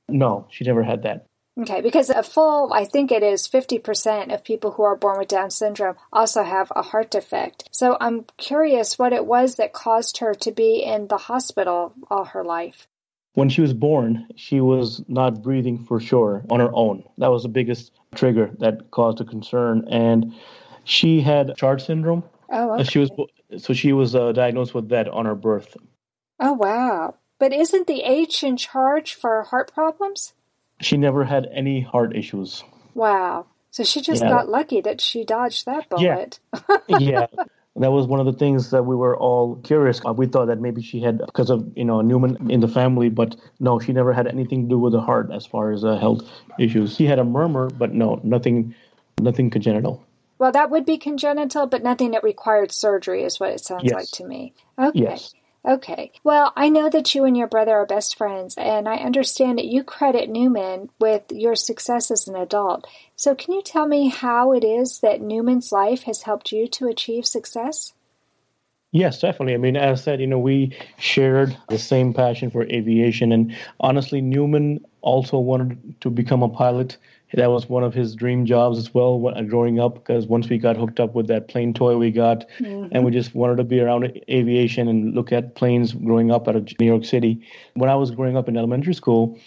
No, 0.09 0.47
she 0.49 0.65
never 0.65 0.83
had 0.83 1.03
that. 1.03 1.25
Okay, 1.59 1.81
because 1.81 2.09
a 2.09 2.21
full, 2.21 2.71
I 2.73 2.85
think 2.85 3.11
it 3.11 3.23
is 3.23 3.47
50% 3.47 4.33
of 4.33 4.43
people 4.43 4.71
who 4.71 4.83
are 4.83 4.95
born 4.95 5.17
with 5.17 5.29
Down 5.29 5.49
syndrome 5.49 5.95
also 6.11 6.43
have 6.43 6.71
a 6.75 6.81
heart 6.81 7.09
defect. 7.09 7.69
So 7.71 7.97
I'm 7.99 8.25
curious 8.37 8.99
what 8.99 9.13
it 9.13 9.25
was 9.25 9.55
that 9.55 9.73
caused 9.73 10.17
her 10.17 10.33
to 10.35 10.51
be 10.51 10.83
in 10.83 11.07
the 11.07 11.17
hospital 11.17 11.93
all 12.11 12.25
her 12.25 12.43
life. 12.43 12.87
When 13.37 13.49
she 13.49 13.61
was 13.61 13.71
born, 13.71 14.25
she 14.35 14.61
was 14.61 15.03
not 15.07 15.43
breathing 15.43 15.77
for 15.77 15.99
sure 15.99 16.43
on 16.49 16.59
her 16.59 16.71
own. 16.73 17.03
That 17.19 17.27
was 17.27 17.43
the 17.43 17.49
biggest 17.49 17.91
trigger 18.15 18.49
that 18.57 18.89
caused 18.89 19.21
a 19.21 19.25
concern. 19.25 19.87
And 19.91 20.33
she 20.85 21.21
had 21.21 21.55
CHARGE 21.55 21.85
syndrome. 21.85 22.23
Oh, 22.49 22.73
okay. 22.73 22.83
She 22.85 22.97
was 22.97 23.11
so 23.57 23.75
she 23.75 23.93
was 23.93 24.15
uh, 24.15 24.31
diagnosed 24.31 24.73
with 24.73 24.89
that 24.89 25.07
on 25.09 25.25
her 25.25 25.35
birth. 25.35 25.77
Oh 26.39 26.53
wow! 26.53 27.13
But 27.37 27.53
isn't 27.53 27.85
the 27.85 28.01
H 28.01 28.43
in 28.43 28.57
charge 28.57 29.13
for 29.13 29.43
heart 29.43 29.71
problems? 29.71 30.33
She 30.81 30.97
never 30.97 31.23
had 31.23 31.47
any 31.53 31.81
heart 31.81 32.15
issues. 32.15 32.63
Wow! 32.95 33.45
So 33.69 33.83
she 33.83 34.01
just 34.01 34.23
yeah. 34.23 34.29
got 34.29 34.49
lucky 34.49 34.81
that 34.81 34.99
she 34.99 35.23
dodged 35.23 35.67
that 35.67 35.89
bullet. 35.89 36.39
Yeah. 36.87 36.97
yeah. 36.97 37.27
That 37.79 37.91
was 37.91 38.07
one 38.07 38.19
of 38.19 38.25
the 38.25 38.33
things 38.33 38.71
that 38.71 38.83
we 38.83 38.95
were 38.95 39.15
all 39.17 39.57
curious. 39.57 39.99
About. 39.99 40.17
We 40.17 40.25
thought 40.25 40.47
that 40.47 40.59
maybe 40.59 40.81
she 40.81 40.99
had 40.99 41.19
because 41.19 41.49
of 41.49 41.71
you 41.75 41.85
know 41.85 41.97
Nauman 41.97 42.49
in 42.49 42.59
the 42.59 42.67
family, 42.67 43.09
but 43.09 43.35
no, 43.59 43.79
she 43.79 43.93
never 43.93 44.13
had 44.13 44.27
anything 44.27 44.63
to 44.63 44.69
do 44.69 44.79
with 44.79 44.93
the 44.93 45.01
heart 45.01 45.29
as 45.31 45.45
far 45.45 45.71
as 45.71 45.83
uh, 45.83 45.97
health 45.97 46.21
issues. 46.59 46.95
She 46.95 47.05
had 47.05 47.19
a 47.19 47.23
murmur, 47.23 47.69
but 47.69 47.93
no, 47.93 48.19
nothing, 48.23 48.73
nothing 49.19 49.49
congenital. 49.49 50.03
Well, 50.39 50.51
that 50.51 50.69
would 50.69 50.85
be 50.85 50.97
congenital, 50.97 51.65
but 51.67 51.83
nothing 51.83 52.11
that 52.11 52.23
required 52.23 52.71
surgery, 52.71 53.23
is 53.23 53.39
what 53.39 53.51
it 53.51 53.59
sounds 53.59 53.83
yes. 53.85 53.93
like 53.93 54.07
to 54.11 54.25
me. 54.25 54.53
Okay. 54.77 54.99
Yes. 54.99 55.33
Okay. 55.65 56.11
Well, 56.23 56.53
I 56.55 56.69
know 56.69 56.89
that 56.89 57.13
you 57.13 57.25
and 57.25 57.35
your 57.35 57.47
brother 57.47 57.75
are 57.75 57.85
best 57.85 58.17
friends, 58.17 58.55
and 58.57 58.87
I 58.87 58.95
understand 58.97 59.57
that 59.57 59.65
you 59.65 59.83
credit 59.83 60.29
Nauman 60.29 60.89
with 60.99 61.23
your 61.31 61.55
success 61.55 62.09
as 62.09 62.27
an 62.27 62.35
adult. 62.35 62.87
So, 63.15 63.35
can 63.35 63.53
you 63.53 63.61
tell 63.61 63.87
me 63.87 64.09
how 64.09 64.53
it 64.53 64.63
is 64.63 64.99
that 65.01 65.21
Nauman's 65.21 65.71
life 65.71 66.03
has 66.03 66.21
helped 66.21 66.51
you 66.51 66.67
to 66.67 66.87
achieve 66.87 67.25
success? 67.25 67.93
Yes, 68.91 69.19
definitely. 69.19 69.53
I 69.53 69.57
mean, 69.57 69.75
as 69.75 70.01
I 70.01 70.03
said, 70.03 70.21
you 70.21 70.27
know, 70.27 70.39
we 70.39 70.75
shared 70.97 71.57
the 71.67 71.77
same 71.77 72.13
passion 72.13 72.49
for 72.49 72.63
aviation. 72.63 73.31
And 73.33 73.55
honestly, 73.81 74.21
Nauman 74.21 74.79
also 75.01 75.37
wanted 75.37 75.99
to 76.01 76.09
become 76.09 76.41
a 76.41 76.49
pilot. 76.49 76.97
That 77.33 77.51
was 77.51 77.67
one 77.67 77.83
of 77.83 77.93
his 77.93 78.15
dream 78.15 78.45
jobs 78.45 78.77
as 78.77 78.93
well 78.93 79.19
when, 79.19 79.47
growing 79.47 79.79
up 79.79 79.95
because 79.95 80.27
once 80.27 80.47
we 80.47 80.57
got 80.57 80.77
hooked 80.77 80.99
up 80.99 81.13
with 81.13 81.27
that 81.27 81.49
plane 81.49 81.73
toy 81.73 81.97
we 81.97 82.09
got, 82.09 82.45
mm-hmm. 82.59 82.87
and 82.91 83.03
we 83.03 83.11
just 83.11 83.35
wanted 83.35 83.57
to 83.57 83.63
be 83.65 83.81
around 83.81 84.21
aviation 84.29 84.87
and 84.87 85.13
look 85.13 85.31
at 85.31 85.55
planes 85.55 85.93
growing 85.93 86.31
up 86.31 86.47
out 86.47 86.55
of 86.55 86.67
New 86.79 86.85
York 86.85 87.03
City. 87.03 87.41
When 87.73 87.89
I 87.89 87.95
was 87.95 88.11
growing 88.11 88.37
up 88.37 88.47
in 88.47 88.55
elementary 88.55 88.93
school, 88.93 89.37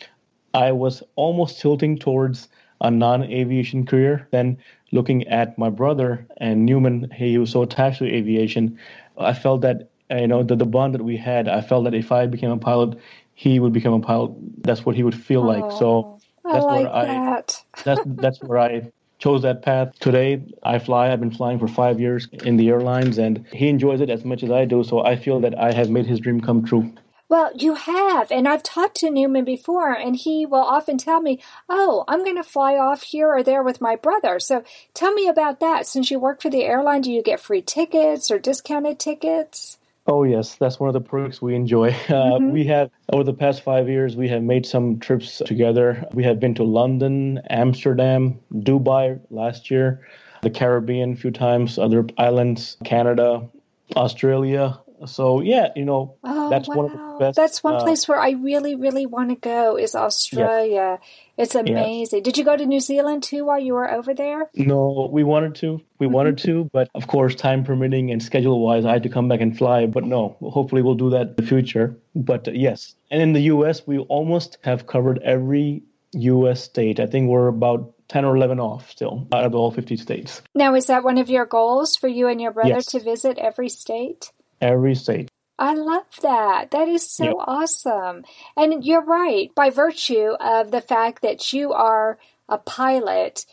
I 0.52 0.72
was 0.72 1.02
almost 1.16 1.60
tilting 1.60 1.98
towards 1.98 2.48
a 2.80 2.90
non 2.90 3.24
aviation 3.24 3.86
career. 3.86 4.28
Then 4.30 4.58
looking 4.92 5.26
at 5.28 5.56
my 5.58 5.70
brother 5.70 6.26
and 6.38 6.68
Nauman, 6.68 7.12
he 7.12 7.38
was 7.38 7.50
so 7.50 7.62
attached 7.62 7.98
to 8.00 8.06
aviation. 8.06 8.78
I 9.16 9.32
felt 9.32 9.62
that 9.62 9.90
you 10.10 10.26
know 10.26 10.42
the, 10.42 10.56
the 10.56 10.66
bond 10.66 10.94
that 10.94 11.02
we 11.02 11.16
had. 11.16 11.48
I 11.48 11.60
felt 11.60 11.84
that 11.84 11.94
if 11.94 12.12
I 12.12 12.26
became 12.26 12.50
a 12.50 12.58
pilot, 12.58 12.98
he 13.34 13.60
would 13.60 13.72
become 13.72 13.94
a 13.94 14.00
pilot. 14.00 14.32
That's 14.62 14.84
what 14.84 14.96
he 14.96 15.02
would 15.02 15.14
feel 15.14 15.42
oh, 15.42 15.46
like. 15.46 15.72
So 15.78 16.20
that's 16.44 16.64
I 16.64 16.80
like 16.82 16.92
where 16.92 17.04
that. 17.06 17.64
That's 17.84 18.00
that's 18.06 18.42
where 18.42 18.58
I 18.58 18.92
chose 19.18 19.42
that 19.42 19.62
path. 19.62 19.98
Today 19.98 20.42
I 20.62 20.78
fly. 20.78 21.12
I've 21.12 21.20
been 21.20 21.30
flying 21.30 21.58
for 21.58 21.68
five 21.68 22.00
years 22.00 22.28
in 22.44 22.56
the 22.56 22.68
airlines, 22.68 23.18
and 23.18 23.46
he 23.52 23.68
enjoys 23.68 24.00
it 24.00 24.10
as 24.10 24.24
much 24.24 24.42
as 24.42 24.50
I 24.50 24.64
do. 24.64 24.82
So 24.82 25.04
I 25.04 25.16
feel 25.16 25.40
that 25.40 25.58
I 25.58 25.72
have 25.72 25.90
made 25.90 26.06
his 26.06 26.20
dream 26.20 26.40
come 26.40 26.64
true. 26.64 26.92
Well, 27.30 27.52
you 27.54 27.74
have. 27.74 28.32
And 28.32 28.48
I've 28.48 28.64
talked 28.64 28.96
to 28.96 29.06
Nauman 29.06 29.44
before, 29.44 29.92
and 29.92 30.16
he 30.16 30.44
will 30.44 30.58
often 30.58 30.98
tell 30.98 31.20
me, 31.20 31.40
Oh, 31.68 32.04
I'm 32.08 32.24
going 32.24 32.36
to 32.36 32.42
fly 32.42 32.76
off 32.76 33.02
here 33.02 33.28
or 33.28 33.44
there 33.44 33.62
with 33.62 33.80
my 33.80 33.94
brother. 33.94 34.40
So 34.40 34.64
tell 34.94 35.12
me 35.12 35.28
about 35.28 35.60
that. 35.60 35.86
Since 35.86 36.10
you 36.10 36.18
work 36.18 36.42
for 36.42 36.50
the 36.50 36.64
airline, 36.64 37.02
do 37.02 37.12
you 37.12 37.22
get 37.22 37.38
free 37.38 37.62
tickets 37.62 38.32
or 38.32 38.40
discounted 38.40 38.98
tickets? 38.98 39.78
Oh 40.10 40.24
yes, 40.24 40.56
that's 40.56 40.80
one 40.80 40.88
of 40.88 40.94
the 40.94 41.00
perks 41.00 41.40
we 41.40 41.54
enjoy. 41.54 41.90
Uh, 42.10 42.38
mm-hmm. 42.38 42.50
We 42.50 42.64
have 42.64 42.90
over 43.12 43.22
the 43.22 43.32
past 43.32 43.62
five 43.62 43.88
years, 43.88 44.16
we 44.16 44.28
have 44.28 44.42
made 44.42 44.66
some 44.66 44.98
trips 44.98 45.40
together. 45.46 46.04
We 46.12 46.24
have 46.24 46.40
been 46.40 46.54
to 46.54 46.64
London, 46.64 47.40
Amsterdam, 47.48 48.40
Dubai 48.52 49.20
last 49.30 49.70
year, 49.70 50.04
the 50.42 50.50
Caribbean 50.50 51.12
a 51.12 51.16
few 51.16 51.30
times, 51.30 51.78
other 51.78 52.04
islands, 52.18 52.76
Canada, 52.84 53.48
Australia, 53.94 54.76
so 55.06 55.40
yeah, 55.40 55.68
you 55.76 55.84
know, 55.84 56.16
oh, 56.24 56.50
that's 56.50 56.68
wow. 56.68 56.76
one 56.76 56.84
of 56.86 56.92
the 56.92 57.16
best. 57.18 57.36
That's 57.36 57.62
one 57.62 57.76
uh, 57.76 57.80
place 57.82 58.06
where 58.06 58.18
I 58.18 58.30
really, 58.30 58.74
really 58.74 59.06
want 59.06 59.30
to 59.30 59.36
go 59.36 59.76
is 59.76 59.94
Australia. 59.94 60.98
Yes. 61.00 61.08
It's 61.36 61.54
amazing. 61.54 62.18
Yes. 62.18 62.24
Did 62.24 62.38
you 62.38 62.44
go 62.44 62.56
to 62.56 62.66
New 62.66 62.80
Zealand 62.80 63.22
too 63.22 63.44
while 63.46 63.58
you 63.58 63.74
were 63.74 63.90
over 63.90 64.12
there? 64.14 64.50
No, 64.54 65.08
we 65.10 65.24
wanted 65.24 65.54
to. 65.56 65.80
We 65.98 66.06
mm-hmm. 66.06 66.14
wanted 66.14 66.38
to, 66.38 66.70
but 66.72 66.90
of 66.94 67.06
course, 67.06 67.34
time 67.34 67.64
permitting 67.64 68.10
and 68.10 68.22
schedule 68.22 68.60
wise, 68.60 68.84
I 68.84 68.92
had 68.92 69.02
to 69.04 69.08
come 69.08 69.28
back 69.28 69.40
and 69.40 69.56
fly. 69.56 69.86
But 69.86 70.04
no, 70.04 70.36
hopefully 70.40 70.82
we'll 70.82 70.94
do 70.94 71.10
that 71.10 71.28
in 71.28 71.34
the 71.36 71.46
future. 71.46 71.96
But 72.14 72.48
uh, 72.48 72.52
yes, 72.52 72.94
and 73.10 73.22
in 73.22 73.32
the 73.32 73.42
U.S., 73.42 73.86
we 73.86 73.98
almost 73.98 74.58
have 74.62 74.86
covered 74.86 75.18
every 75.22 75.82
U.S. 76.12 76.64
state. 76.64 77.00
I 77.00 77.06
think 77.06 77.28
we're 77.28 77.48
about 77.48 77.94
10 78.08 78.24
or 78.24 78.36
11 78.36 78.58
off 78.58 78.90
still 78.90 79.26
out 79.32 79.44
of 79.44 79.54
all 79.54 79.70
50 79.70 79.96
states. 79.96 80.42
Now, 80.54 80.74
is 80.74 80.86
that 80.86 81.04
one 81.04 81.16
of 81.16 81.30
your 81.30 81.46
goals 81.46 81.96
for 81.96 82.08
you 82.08 82.26
and 82.26 82.40
your 82.40 82.50
brother 82.50 82.70
yes. 82.70 82.86
to 82.86 83.00
visit 83.00 83.38
every 83.38 83.68
state? 83.68 84.32
Every 84.60 84.94
state. 84.94 85.28
I 85.58 85.74
love 85.74 86.06
that. 86.22 86.70
That 86.70 86.88
is 86.88 87.08
so 87.08 87.24
yep. 87.24 87.34
awesome. 87.38 88.24
And 88.56 88.82
you're 88.84 89.04
right. 89.04 89.54
By 89.54 89.68
virtue 89.68 90.30
of 90.40 90.70
the 90.70 90.80
fact 90.80 91.22
that 91.22 91.52
you 91.52 91.72
are 91.72 92.18
a 92.48 92.56
pilot, 92.56 93.44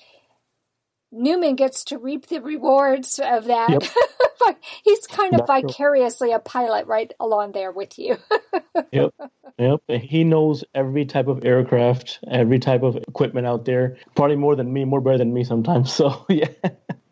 Nauman 1.14 1.58
gets 1.58 1.84
to 1.86 1.98
reap 1.98 2.28
the 2.28 2.42
rewards 2.42 3.20
of 3.20 3.46
that. 3.46 3.70
Yep. 3.70 3.84
He's 4.84 5.06
kind 5.08 5.34
of 5.34 5.46
That's 5.46 5.64
vicariously 5.64 6.32
a 6.32 6.40
pilot 6.40 6.88
right 6.88 7.12
along 7.20 7.52
there 7.52 7.72
with 7.72 8.00
you. 8.00 8.18
yep. 8.92 9.14
Yep. 9.58 9.82
He 9.90 10.24
knows 10.24 10.64
every 10.74 11.06
type 11.06 11.28
of 11.28 11.44
aircraft, 11.44 12.20
every 12.30 12.60
type 12.60 12.84
of 12.84 12.96
equipment 12.96 13.48
out 13.48 13.66
there, 13.66 13.98
probably 14.16 14.36
more 14.38 14.56
than 14.56 14.72
me, 14.72 14.86
more 14.86 15.02
better 15.02 15.18
than 15.18 15.34
me 15.34 15.44
sometimes. 15.44 15.92
So, 15.98 16.26
yeah. 16.30 16.50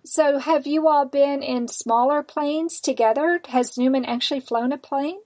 So, 0.05 0.37
have 0.37 0.67
you 0.67 0.87
all 0.87 1.07
been 1.07 1.41
in 1.41 1.67
smaller 1.67 2.21
planes 2.21 2.79
together? 2.79 3.41
Has 3.49 3.71
Nauman 3.71 4.05
actually 4.05 4.39
flown 4.39 4.71
a 4.71 4.77
plane? 4.77 5.17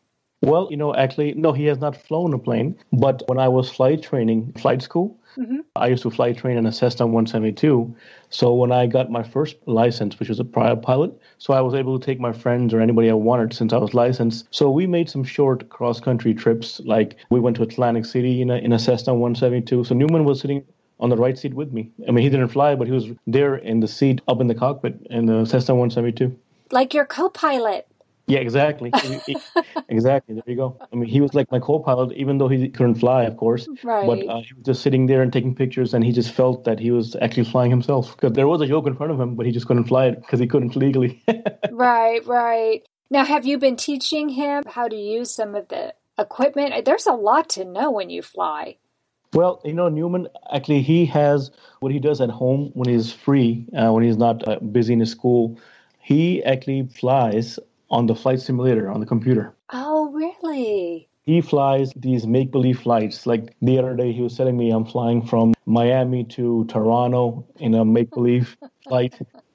Well, 0.41 0.69
you 0.71 0.77
know, 0.77 0.95
actually, 0.95 1.33
no, 1.33 1.51
he 1.51 1.65
has 1.65 1.79
not 1.79 1.97
flown 1.97 2.33
a 2.33 2.39
plane. 2.39 2.77
But 2.93 3.23
when 3.27 3.39
I 3.39 3.49
was 3.49 3.69
flight 3.69 4.01
training, 4.01 4.53
flight 4.53 4.81
school, 4.81 5.19
mm-hmm. 5.37 5.57
I 5.75 5.87
used 5.87 6.03
to 6.03 6.09
flight 6.09 6.37
train 6.37 6.57
in 6.57 6.65
a 6.65 6.71
Cessna 6.71 7.07
172. 7.07 7.93
So 8.29 8.53
when 8.53 8.71
I 8.71 8.87
got 8.87 9.11
my 9.11 9.21
first 9.21 9.57
license, 9.65 10.17
which 10.17 10.29
was 10.29 10.39
a 10.39 10.45
prior 10.45 10.77
pilot, 10.77 11.11
so 11.39 11.53
I 11.53 11.59
was 11.59 11.73
able 11.73 11.99
to 11.99 12.05
take 12.05 12.21
my 12.21 12.31
friends 12.31 12.73
or 12.73 12.79
anybody 12.79 13.09
I 13.09 13.15
wanted 13.15 13.53
since 13.53 13.73
I 13.73 13.77
was 13.77 13.93
licensed. 13.93 14.47
So 14.51 14.71
we 14.71 14.87
made 14.87 15.09
some 15.09 15.25
short 15.25 15.67
cross 15.67 15.99
country 15.99 16.33
trips. 16.33 16.79
Like 16.85 17.17
we 17.29 17.41
went 17.41 17.57
to 17.57 17.63
Atlantic 17.63 18.05
City 18.05 18.41
in 18.41 18.49
a, 18.49 18.55
in 18.55 18.71
a 18.71 18.79
Cessna 18.79 19.13
172. 19.13 19.83
So 19.83 19.93
Nauman 19.93 20.23
was 20.23 20.39
sitting 20.39 20.63
on 20.99 21.09
the 21.09 21.15
right 21.15 21.37
seat 21.37 21.53
with 21.53 21.71
me. 21.71 21.91
I 22.07 22.11
mean, 22.11 22.23
he 22.23 22.29
didn't 22.29 22.49
fly, 22.49 22.75
but 22.75 22.87
he 22.87 22.93
was 22.93 23.07
there 23.25 23.55
in 23.55 23.79
the 23.79 23.87
seat 23.87 24.21
up 24.27 24.41
in 24.41 24.47
the 24.47 24.55
cockpit 24.55 24.99
in 25.09 25.25
the 25.25 25.45
Cessna 25.45 25.75
172. 25.75 26.37
Like 26.71 26.93
your 26.93 27.05
co-pilot. 27.05 27.87
Yeah, 28.27 28.39
exactly. 28.39 28.91
exactly. 29.89 30.35
There 30.35 30.43
you 30.45 30.55
go. 30.55 30.77
I 30.79 30.95
mean, 30.95 31.09
he 31.09 31.19
was 31.19 31.33
like 31.33 31.51
my 31.51 31.57
co-pilot, 31.57 32.15
even 32.15 32.37
though 32.37 32.47
he 32.47 32.69
couldn't 32.69 32.95
fly, 32.95 33.23
of 33.23 33.37
course. 33.37 33.67
Right. 33.83 34.05
But 34.05 34.19
uh, 34.27 34.41
he 34.41 34.53
was 34.53 34.63
just 34.63 34.83
sitting 34.83 35.07
there 35.07 35.23
and 35.23 35.33
taking 35.33 35.55
pictures, 35.55 35.95
and 35.95 36.05
he 36.05 36.11
just 36.11 36.31
felt 36.31 36.63
that 36.65 36.79
he 36.79 36.91
was 36.91 37.15
actually 37.21 37.45
flying 37.45 37.71
himself. 37.71 38.15
Because 38.15 38.33
there 38.33 38.47
was 38.47 38.61
a 38.61 38.67
yoke 38.67 38.85
in 38.85 38.95
front 38.95 39.11
of 39.11 39.19
him, 39.19 39.33
but 39.33 39.47
he 39.47 39.51
just 39.51 39.65
couldn't 39.65 39.85
fly 39.85 40.07
it 40.07 40.21
because 40.21 40.39
he 40.39 40.45
couldn't 40.45 40.75
legally. 40.75 41.23
right, 41.71 42.23
right. 42.27 42.83
Now, 43.09 43.25
have 43.25 43.47
you 43.47 43.57
been 43.57 43.75
teaching 43.75 44.29
him 44.29 44.63
how 44.67 44.87
to 44.87 44.95
use 44.95 45.33
some 45.33 45.55
of 45.55 45.67
the 45.69 45.95
equipment? 46.19 46.85
There's 46.85 47.07
a 47.07 47.13
lot 47.13 47.49
to 47.51 47.65
know 47.65 47.89
when 47.89 48.11
you 48.11 48.21
fly. 48.21 48.77
Well, 49.33 49.61
you 49.63 49.73
know, 49.73 49.89
Nauman 49.89 50.27
actually 50.51 50.81
he 50.81 51.05
has 51.07 51.51
what 51.81 51.91
he 51.91 51.99
does 51.99 52.19
at 52.19 52.29
home 52.29 52.71
when 52.73 52.89
he's 52.89 53.13
free, 53.13 53.67
uh, 53.77 53.91
when 53.91 54.03
he's 54.03 54.17
not 54.17 54.47
uh, 54.47 54.59
busy 54.59 54.93
in 54.93 54.99
his 54.99 55.11
school. 55.11 55.59
He 55.99 56.43
actually 56.43 56.87
flies 56.87 57.59
on 57.91 58.07
the 58.07 58.15
flight 58.15 58.39
simulator 58.39 58.89
on 58.89 58.99
the 58.99 59.05
computer. 59.05 59.55
Oh, 59.71 60.11
really? 60.11 61.07
He 61.23 61.41
flies 61.41 61.91
these 61.95 62.25
make 62.25 62.51
believe 62.51 62.79
flights. 62.79 63.27
Like 63.27 63.55
the 63.61 63.77
other 63.77 63.95
day, 63.95 64.11
he 64.11 64.21
was 64.21 64.35
telling 64.35 64.57
me 64.57 64.71
I'm 64.71 64.85
flying 64.85 65.23
from 65.23 65.53
Miami 65.67 66.23
to 66.35 66.65
Toronto 66.65 67.45
in 67.57 67.75
a 67.75 67.85
make 67.85 68.09
believe 68.09 68.57
flight. 68.87 69.13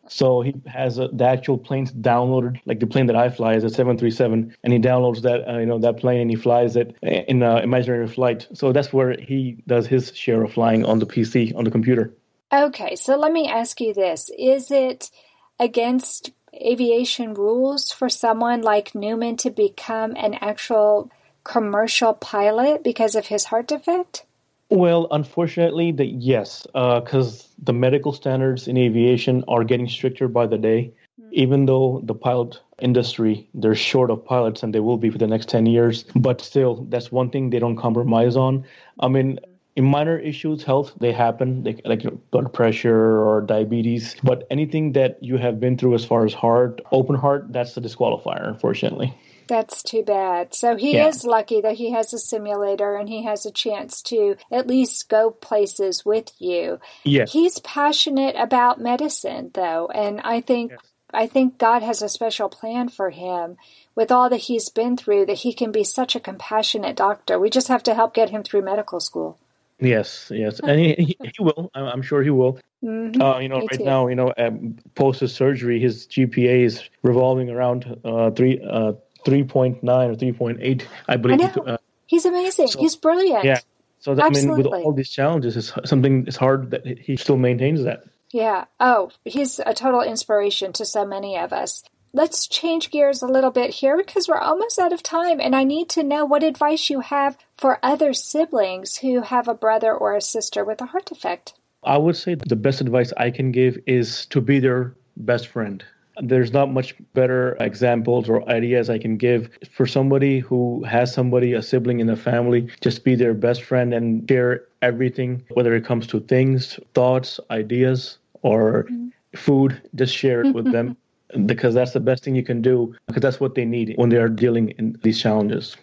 So 0.08 0.42
he 0.42 0.54
has 0.66 0.98
a, 0.98 1.08
the 1.08 1.24
actual 1.24 1.58
planes 1.58 1.92
downloaded, 1.92 2.60
like 2.66 2.80
the 2.80 2.86
plane 2.86 3.06
that 3.06 3.16
I 3.16 3.28
fly 3.30 3.54
is 3.54 3.64
a 3.64 3.70
737, 3.70 4.56
and 4.62 4.72
he 4.72 4.78
downloads 4.78 5.22
that, 5.22 5.48
uh, 5.48 5.58
you 5.58 5.66
know, 5.66 5.78
that 5.78 5.98
plane 5.98 6.20
and 6.20 6.30
he 6.30 6.36
flies 6.36 6.76
it 6.76 6.96
in 7.02 7.42
an 7.42 7.62
imaginary 7.62 8.08
flight. 8.08 8.46
So 8.52 8.72
that's 8.72 8.92
where 8.92 9.16
he 9.18 9.62
does 9.66 9.86
his 9.86 10.16
share 10.16 10.42
of 10.42 10.52
flying 10.52 10.84
on 10.84 10.98
the 10.98 11.06
PC, 11.06 11.54
on 11.56 11.64
the 11.64 11.70
computer. 11.70 12.14
Okay, 12.52 12.94
so 12.96 13.16
let 13.16 13.32
me 13.32 13.48
ask 13.48 13.80
you 13.80 13.94
this. 13.94 14.30
Is 14.38 14.70
it 14.70 15.10
against 15.58 16.32
aviation 16.54 17.34
rules 17.34 17.90
for 17.90 18.08
someone 18.08 18.62
like 18.62 18.92
Nauman 18.92 19.38
to 19.38 19.50
become 19.50 20.14
an 20.16 20.34
actual 20.34 21.10
commercial 21.42 22.14
pilot 22.14 22.84
because 22.84 23.14
of 23.14 23.26
his 23.26 23.46
heart 23.46 23.66
defect? 23.68 24.24
Well, 24.70 25.08
unfortunately, 25.10 25.92
the, 25.92 26.06
yes, 26.06 26.66
because 26.72 27.42
uh, 27.42 27.46
the 27.64 27.72
medical 27.72 28.12
standards 28.12 28.66
in 28.66 28.76
aviation 28.76 29.44
are 29.46 29.62
getting 29.62 29.88
stricter 29.88 30.26
by 30.26 30.46
the 30.46 30.58
day. 30.58 30.92
Mm-hmm. 31.20 31.30
Even 31.32 31.66
though 31.66 32.00
the 32.04 32.14
pilot 32.14 32.60
industry 32.80 33.48
they're 33.54 33.74
short 33.74 34.10
of 34.10 34.24
pilots 34.24 34.62
and 34.62 34.74
they 34.74 34.80
will 34.80 34.96
be 34.96 35.10
for 35.10 35.18
the 35.18 35.26
next 35.26 35.48
10 35.48 35.66
years 35.66 36.04
but 36.16 36.40
still 36.40 36.86
that's 36.88 37.12
one 37.12 37.30
thing 37.30 37.50
they 37.50 37.58
don't 37.58 37.76
compromise 37.76 38.36
on 38.36 38.64
i 39.00 39.08
mean 39.08 39.38
in 39.76 39.84
minor 39.84 40.18
issues 40.18 40.62
health 40.64 40.92
they 41.00 41.12
happen 41.12 41.62
they, 41.62 41.80
like 41.84 42.02
blood 42.30 42.52
pressure 42.52 43.22
or 43.22 43.40
diabetes 43.42 44.16
but 44.24 44.46
anything 44.50 44.92
that 44.92 45.22
you 45.22 45.36
have 45.36 45.60
been 45.60 45.78
through 45.78 45.94
as 45.94 46.04
far 46.04 46.24
as 46.24 46.34
heart 46.34 46.80
open 46.90 47.14
heart 47.14 47.46
that's 47.52 47.74
the 47.74 47.80
disqualifier 47.80 48.48
unfortunately 48.48 49.14
that's 49.48 49.82
too 49.82 50.02
bad. 50.02 50.54
So 50.54 50.76
he 50.76 50.94
yeah. 50.94 51.08
is 51.08 51.24
lucky 51.24 51.60
that 51.60 51.76
he 51.76 51.92
has 51.92 52.12
a 52.12 52.18
simulator 52.18 52.96
and 52.96 53.08
he 53.08 53.24
has 53.24 53.46
a 53.46 53.50
chance 53.50 54.02
to 54.02 54.36
at 54.50 54.66
least 54.66 55.08
go 55.08 55.30
places 55.30 56.04
with 56.04 56.32
you. 56.38 56.80
Yes. 57.04 57.32
He's 57.32 57.58
passionate 57.60 58.36
about 58.36 58.80
medicine 58.80 59.50
though, 59.54 59.88
and 59.94 60.20
I 60.22 60.40
think 60.40 60.72
yes. 60.72 60.80
I 61.12 61.26
think 61.26 61.58
God 61.58 61.82
has 61.82 62.02
a 62.02 62.08
special 62.08 62.48
plan 62.48 62.88
for 62.88 63.10
him 63.10 63.56
with 63.94 64.10
all 64.10 64.28
that 64.30 64.36
he's 64.36 64.68
been 64.68 64.96
through 64.96 65.26
that 65.26 65.38
he 65.38 65.52
can 65.52 65.70
be 65.70 65.84
such 65.84 66.16
a 66.16 66.20
compassionate 66.20 66.96
doctor. 66.96 67.38
We 67.38 67.50
just 67.50 67.68
have 67.68 67.82
to 67.84 67.94
help 67.94 68.14
get 68.14 68.30
him 68.30 68.42
through 68.42 68.62
medical 68.62 69.00
school. 69.00 69.38
Yes, 69.80 70.30
yes, 70.32 70.60
and 70.60 70.78
he, 70.78 70.94
he, 70.94 71.16
he 71.20 71.42
will. 71.42 71.70
I'm 71.74 72.02
sure 72.02 72.22
he 72.22 72.30
will. 72.30 72.58
Mm-hmm. 72.82 73.20
Uh, 73.20 73.38
you 73.38 73.48
know, 73.48 73.58
Me 73.58 73.66
right 73.70 73.78
too. 73.78 73.84
now, 73.84 74.06
you 74.08 74.14
know, 74.14 74.32
um, 74.38 74.76
post 74.94 75.20
his 75.20 75.34
surgery, 75.34 75.80
his 75.80 76.06
GPA 76.06 76.64
is 76.64 76.82
revolving 77.02 77.50
around 77.50 77.98
uh, 78.04 78.30
three 78.30 78.60
uh, 78.62 78.92
3.9 79.24 79.82
or 79.82 80.14
3.8, 80.14 80.82
I 81.08 81.16
believe. 81.16 81.40
I 81.40 81.72
uh, 81.72 81.76
He's 82.06 82.24
amazing. 82.24 82.68
So, 82.68 82.80
He's 82.80 82.96
brilliant. 82.96 83.44
Yeah. 83.44 83.60
So 84.00 84.14
that, 84.14 84.24
I 84.24 84.28
mean, 84.28 84.50
with 84.50 84.66
all 84.66 84.92
these 84.92 85.08
challenges, 85.08 85.56
it's 85.56 85.72
something. 85.88 86.26
It's 86.26 86.36
hard 86.36 86.70
that 86.72 86.86
he 86.86 87.16
still 87.16 87.38
maintains 87.38 87.84
that. 87.84 88.04
Yeah. 88.32 88.66
Oh, 88.78 89.10
he's 89.24 89.60
a 89.60 89.72
total 89.72 90.02
inspiration 90.02 90.74
to 90.74 90.84
so 90.84 91.06
many 91.06 91.38
of 91.38 91.52
us. 91.52 91.84
let's 92.12 92.46
change 92.46 92.90
gears 92.90 93.22
a 93.22 93.26
little 93.26 93.50
bit 93.50 93.70
here 93.70 93.96
because 93.96 94.28
we're 94.28 94.38
almost 94.38 94.78
out 94.78 94.92
of 94.92 95.02
time 95.02 95.40
and 95.40 95.54
I 95.54 95.64
need 95.64 95.88
to 95.90 96.02
know 96.02 96.24
what 96.24 96.42
advice 96.42 96.88
you 96.88 97.00
have 97.00 97.36
for 97.56 97.78
other 97.82 98.12
siblings 98.12 98.98
who 98.98 99.22
have 99.22 99.48
a 99.48 99.54
brother 99.54 99.92
or 99.92 100.14
a 100.14 100.20
sister 100.20 100.64
with 100.64 100.80
a 100.80 100.86
heart 100.86 101.06
defect. 101.06 101.54
I 101.82 101.98
would 101.98 102.16
say 102.16 102.34
the 102.34 102.56
best 102.56 102.80
advice 102.80 103.12
I 103.16 103.30
can 103.30 103.52
give 103.52 103.78
is 103.86 104.26
to 104.26 104.40
be 104.40 104.60
their 104.60 104.94
best 105.16 105.48
friend. 105.48 105.84
There's 106.22 106.52
not 106.52 106.72
much 106.72 106.94
better 107.14 107.56
examples 107.60 108.28
or 108.28 108.48
ideas 108.48 108.88
I 108.90 108.98
can 108.98 109.16
give 109.16 109.50
for 109.70 109.86
somebody 109.86 110.38
who 110.38 110.84
has 110.84 111.12
somebody, 111.12 111.52
a 111.52 111.62
sibling 111.62 112.00
in 112.00 112.06
the 112.06 112.16
family. 112.16 112.68
Just 112.80 113.04
be 113.04 113.14
their 113.14 113.34
best 113.34 113.62
friend 113.62 113.92
and 113.92 114.28
share 114.28 114.64
everything, 114.82 115.44
whether 115.54 115.74
it 115.74 115.84
comes 115.84 116.06
to 116.08 116.20
things, 116.20 116.78
thoughts, 116.94 117.40
ideas, 117.50 118.18
or 118.42 118.84
mm-hmm. 118.84 119.08
food. 119.36 119.80
Just 119.94 120.14
share 120.14 120.44
it 120.44 120.54
with 120.54 120.70
them 120.70 120.96
because 121.46 121.74
that's 121.74 121.92
the 121.92 122.00
best 122.00 122.24
thing 122.24 122.34
you 122.34 122.44
can 122.44 122.62
do 122.62 122.94
because 123.06 123.22
that's 123.22 123.40
what 123.40 123.54
they 123.54 123.64
need 123.64 123.94
when 123.96 124.10
they 124.10 124.18
are 124.18 124.28
dealing 124.28 124.70
in 124.70 124.98
these 125.02 125.20
challenges 125.20 125.76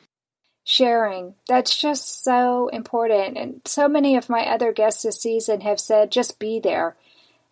sharing. 0.63 1.35
That's 1.47 1.77
just 1.77 2.23
so 2.23 2.67
important. 2.69 3.37
And 3.37 3.61
so 3.65 3.87
many 3.87 4.15
of 4.15 4.29
my 4.29 4.45
other 4.45 4.71
guests 4.71 5.03
this 5.03 5.21
season 5.21 5.61
have 5.61 5.79
said 5.79 6.11
just 6.11 6.39
be 6.39 6.59
there. 6.59 6.95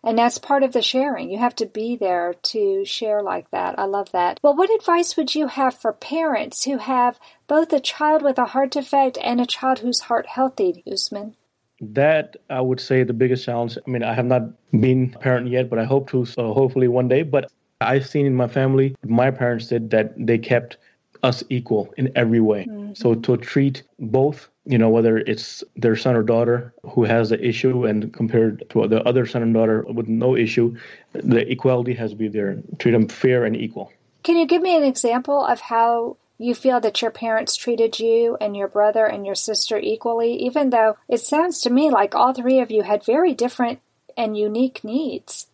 And 0.02 0.18
that's 0.18 0.38
part 0.38 0.62
of 0.62 0.72
the 0.72 0.80
sharing. 0.80 1.30
You 1.30 1.38
have 1.38 1.54
to 1.56 1.66
be 1.66 1.94
there 1.94 2.34
to 2.44 2.84
share 2.86 3.22
like 3.22 3.50
that. 3.50 3.78
I 3.78 3.84
love 3.84 4.12
that. 4.12 4.40
Well, 4.42 4.56
what 4.56 4.70
advice 4.70 5.16
would 5.16 5.34
you 5.34 5.48
have 5.48 5.74
for 5.74 5.92
parents 5.92 6.64
who 6.64 6.78
have 6.78 7.18
both 7.46 7.72
a 7.72 7.80
child 7.80 8.22
with 8.22 8.38
a 8.38 8.46
heart 8.46 8.70
defect 8.70 9.18
and 9.22 9.40
a 9.40 9.46
child 9.46 9.80
who's 9.80 10.00
heart 10.00 10.26
healthy, 10.26 10.82
Usman? 10.90 11.36
That 11.82 12.36
I 12.48 12.60
would 12.60 12.80
say 12.80 13.02
the 13.02 13.12
biggest 13.12 13.44
challenge. 13.44 13.76
I 13.86 13.90
mean, 13.90 14.02
I 14.02 14.14
have 14.14 14.26
not 14.26 14.42
been 14.70 15.12
a 15.14 15.18
parent 15.18 15.48
yet, 15.48 15.68
but 15.68 15.78
I 15.78 15.84
hope 15.84 16.10
to, 16.10 16.24
so 16.24 16.54
hopefully 16.54 16.88
one 16.88 17.08
day. 17.08 17.22
But 17.22 17.50
I've 17.80 18.06
seen 18.06 18.26
in 18.26 18.34
my 18.34 18.48
family, 18.48 18.96
my 19.04 19.30
parents 19.30 19.66
did 19.66 19.90
that 19.90 20.14
they 20.16 20.38
kept 20.38 20.78
us 21.22 21.44
equal 21.50 21.92
in 21.98 22.10
every 22.16 22.40
way. 22.40 22.66
Mm-hmm. 22.66 22.94
So 22.94 23.14
to 23.14 23.36
treat 23.36 23.82
both, 23.98 24.48
you 24.70 24.78
know, 24.78 24.88
whether 24.88 25.18
it's 25.18 25.64
their 25.74 25.96
son 25.96 26.14
or 26.14 26.22
daughter 26.22 26.72
who 26.84 27.02
has 27.02 27.30
the 27.30 27.44
issue 27.44 27.84
and 27.86 28.12
compared 28.12 28.68
to 28.70 28.86
the 28.86 29.02
other 29.02 29.26
son 29.26 29.42
and 29.42 29.52
daughter 29.52 29.82
with 29.82 30.06
no 30.06 30.36
issue, 30.36 30.76
the 31.12 31.50
equality 31.50 31.92
has 31.94 32.10
to 32.10 32.16
be 32.16 32.28
there. 32.28 32.56
Treat 32.78 32.92
them 32.92 33.08
fair 33.08 33.44
and 33.44 33.56
equal. 33.56 33.92
Can 34.22 34.36
you 34.36 34.46
give 34.46 34.62
me 34.62 34.76
an 34.76 34.84
example 34.84 35.44
of 35.44 35.60
how 35.60 36.18
you 36.38 36.54
feel 36.54 36.78
that 36.80 37.02
your 37.02 37.10
parents 37.10 37.56
treated 37.56 37.98
you 37.98 38.36
and 38.40 38.56
your 38.56 38.68
brother 38.68 39.04
and 39.04 39.26
your 39.26 39.34
sister 39.34 39.76
equally, 39.76 40.34
even 40.36 40.70
though 40.70 40.96
it 41.08 41.18
sounds 41.18 41.60
to 41.62 41.70
me 41.70 41.90
like 41.90 42.14
all 42.14 42.32
three 42.32 42.60
of 42.60 42.70
you 42.70 42.82
had 42.82 43.04
very 43.04 43.34
different 43.34 43.80
and 44.16 44.36
unique 44.36 44.84
needs? 44.84 45.48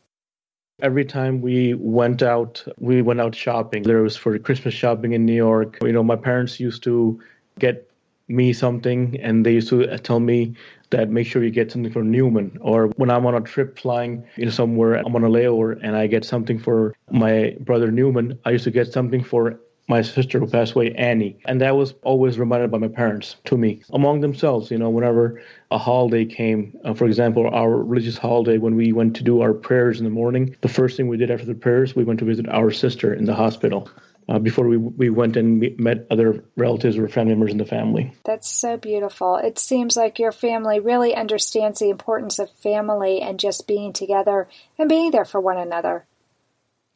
Every 0.82 1.06
time 1.06 1.40
we 1.40 1.72
went 1.72 2.22
out, 2.22 2.62
we 2.78 3.00
went 3.00 3.22
out 3.22 3.34
shopping. 3.34 3.82
There 3.82 4.02
was 4.02 4.14
for 4.14 4.38
Christmas 4.38 4.74
shopping 4.74 5.12
in 5.14 5.24
New 5.24 5.32
York. 5.32 5.78
You 5.80 5.92
know, 5.92 6.02
my 6.02 6.16
parents 6.16 6.60
used 6.60 6.82
to 6.82 7.18
get 7.58 7.90
me 8.28 8.52
something 8.52 9.18
and 9.20 9.46
they 9.46 9.52
used 9.52 9.68
to 9.68 9.98
tell 9.98 10.20
me 10.20 10.54
that 10.90 11.10
make 11.10 11.26
sure 11.26 11.42
you 11.42 11.50
get 11.50 11.70
something 11.70 11.92
for 11.92 12.02
Nauman. 12.02 12.56
Or 12.60 12.88
when 12.96 13.10
I'm 13.10 13.26
on 13.26 13.34
a 13.34 13.40
trip 13.40 13.78
flying 13.78 14.24
you 14.36 14.46
know, 14.46 14.50
somewhere, 14.50 14.94
I'm 14.94 15.14
on 15.16 15.24
a 15.24 15.28
layover 15.28 15.78
and 15.82 15.96
I 15.96 16.06
get 16.06 16.24
something 16.24 16.58
for 16.58 16.94
my 17.10 17.56
brother 17.60 17.90
Nauman, 17.90 18.38
I 18.44 18.50
used 18.50 18.64
to 18.64 18.70
get 18.70 18.92
something 18.92 19.22
for 19.22 19.58
my 19.88 20.02
sister 20.02 20.40
who 20.40 20.46
passed 20.46 20.72
away, 20.72 20.92
Annie. 20.94 21.38
And 21.44 21.60
that 21.60 21.76
was 21.76 21.94
always 22.02 22.38
reminded 22.38 22.70
by 22.70 22.78
my 22.78 22.88
parents 22.88 23.36
to 23.44 23.56
me 23.56 23.82
among 23.90 24.20
themselves, 24.20 24.70
you 24.70 24.78
know, 24.78 24.90
whenever 24.90 25.40
a 25.70 25.78
holiday 25.78 26.24
came, 26.24 26.76
uh, 26.84 26.94
for 26.94 27.06
example, 27.06 27.48
our 27.48 27.76
religious 27.76 28.18
holiday, 28.18 28.58
when 28.58 28.74
we 28.74 28.92
went 28.92 29.14
to 29.16 29.22
do 29.22 29.42
our 29.42 29.52
prayers 29.52 29.98
in 29.98 30.04
the 30.04 30.10
morning, 30.10 30.56
the 30.60 30.68
first 30.68 30.96
thing 30.96 31.08
we 31.08 31.16
did 31.16 31.30
after 31.30 31.46
the 31.46 31.54
prayers, 31.54 31.94
we 31.94 32.04
went 32.04 32.18
to 32.18 32.24
visit 32.24 32.48
our 32.48 32.70
sister 32.70 33.14
in 33.14 33.26
the 33.26 33.34
hospital. 33.34 33.88
Uh, 34.28 34.40
before 34.40 34.66
we, 34.66 34.76
we 34.76 35.08
went 35.08 35.36
and 35.36 35.64
met 35.78 36.04
other 36.10 36.42
relatives 36.56 36.98
or 36.98 37.06
family 37.06 37.32
members 37.32 37.52
in 37.52 37.58
the 37.58 37.64
family. 37.64 38.12
That's 38.24 38.50
so 38.50 38.76
beautiful. 38.76 39.36
It 39.36 39.56
seems 39.56 39.96
like 39.96 40.18
your 40.18 40.32
family 40.32 40.80
really 40.80 41.14
understands 41.14 41.78
the 41.78 41.90
importance 41.90 42.40
of 42.40 42.50
family 42.50 43.20
and 43.20 43.38
just 43.38 43.68
being 43.68 43.92
together 43.92 44.48
and 44.78 44.88
being 44.88 45.12
there 45.12 45.24
for 45.24 45.40
one 45.40 45.58
another. 45.58 46.06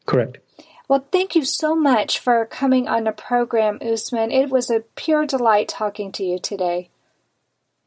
Correct. 0.06 0.38
Well, 0.88 1.06
thank 1.12 1.36
you 1.36 1.44
so 1.44 1.76
much 1.76 2.18
for 2.18 2.44
coming 2.46 2.88
on 2.88 3.04
the 3.04 3.12
program, 3.12 3.78
Usman. 3.80 4.32
It 4.32 4.50
was 4.50 4.68
a 4.68 4.82
pure 4.96 5.24
delight 5.24 5.68
talking 5.68 6.10
to 6.10 6.24
you 6.24 6.40
today. 6.40 6.90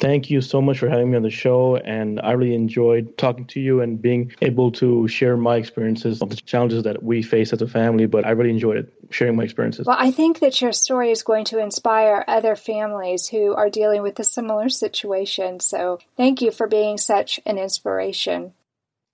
Thank 0.04 0.30
you 0.30 0.42
so 0.42 0.62
much 0.62 0.80
for 0.80 0.90
having 0.90 1.12
me 1.12 1.16
on 1.16 1.24
the 1.24 1.30
show. 1.30 1.78
And 1.78 2.20
I 2.20 2.34
really 2.34 2.56
enjoyed 2.56 3.18
talking 3.18 3.46
to 3.46 3.62
you 3.62 3.80
and 3.80 4.02
being 4.02 4.34
able 4.42 4.70
to 4.74 5.08
share 5.08 5.38
my 5.38 5.56
experiences 5.56 6.22
of 6.22 6.30
the 6.30 6.36
challenges 6.36 6.84
that 6.84 7.04
we 7.04 7.24
face 7.24 7.54
as 7.54 7.62
a 7.62 7.68
family. 7.68 8.06
But 8.06 8.26
I 8.26 8.32
really 8.32 8.50
enjoyed 8.50 8.76
it, 8.76 8.94
sharing 9.12 9.38
my 9.38 9.46
experiences. 9.46 9.86
Well, 9.86 9.96
I 9.98 10.12
think 10.12 10.40
that 10.40 10.60
your 10.60 10.74
story 10.74 11.10
is 11.10 11.24
going 11.24 11.46
to 11.46 11.60
inspire 11.60 12.26
other 12.28 12.58
families 12.58 13.30
who 13.30 13.54
are 13.54 13.70
dealing 13.70 14.02
with 14.02 14.20
a 14.20 14.26
similar 14.26 14.68
situation. 14.68 15.62
So 15.62 16.00
thank 16.18 16.42
you 16.42 16.52
for 16.52 16.68
being 16.68 16.98
such 16.98 17.40
an 17.46 17.58
inspiration. 17.58 18.52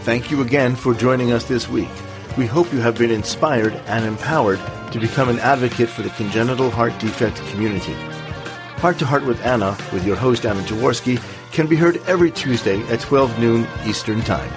Thank 0.03 0.29
you 0.29 0.41
again 0.41 0.75
for 0.75 0.93
joining 0.93 1.31
us 1.31 1.45
this 1.45 1.69
week. 1.69 1.87
We 2.35 2.47
hope 2.47 2.73
you 2.73 2.79
have 2.79 2.97
been 2.97 3.11
inspired 3.11 3.73
and 3.85 4.05
empowered 4.05 4.59
to 4.91 4.99
become 4.99 5.29
an 5.29 5.37
advocate 5.37 5.87
for 5.87 6.01
the 6.01 6.09
congenital 6.09 6.71
heart 6.71 6.97
defect 6.99 7.37
community. 7.51 7.93
Heart 8.81 8.97
to 8.99 9.05
Heart 9.05 9.25
with 9.25 9.39
Anna, 9.45 9.77
with 9.93 10.03
your 10.03 10.15
host 10.15 10.43
Anna 10.43 10.61
Jaworski, 10.61 11.21
can 11.51 11.67
be 11.67 11.75
heard 11.75 11.97
every 12.07 12.31
Tuesday 12.31 12.81
at 12.87 13.01
12 13.01 13.37
noon 13.37 13.67
Eastern 13.85 14.21
Time. 14.21 14.51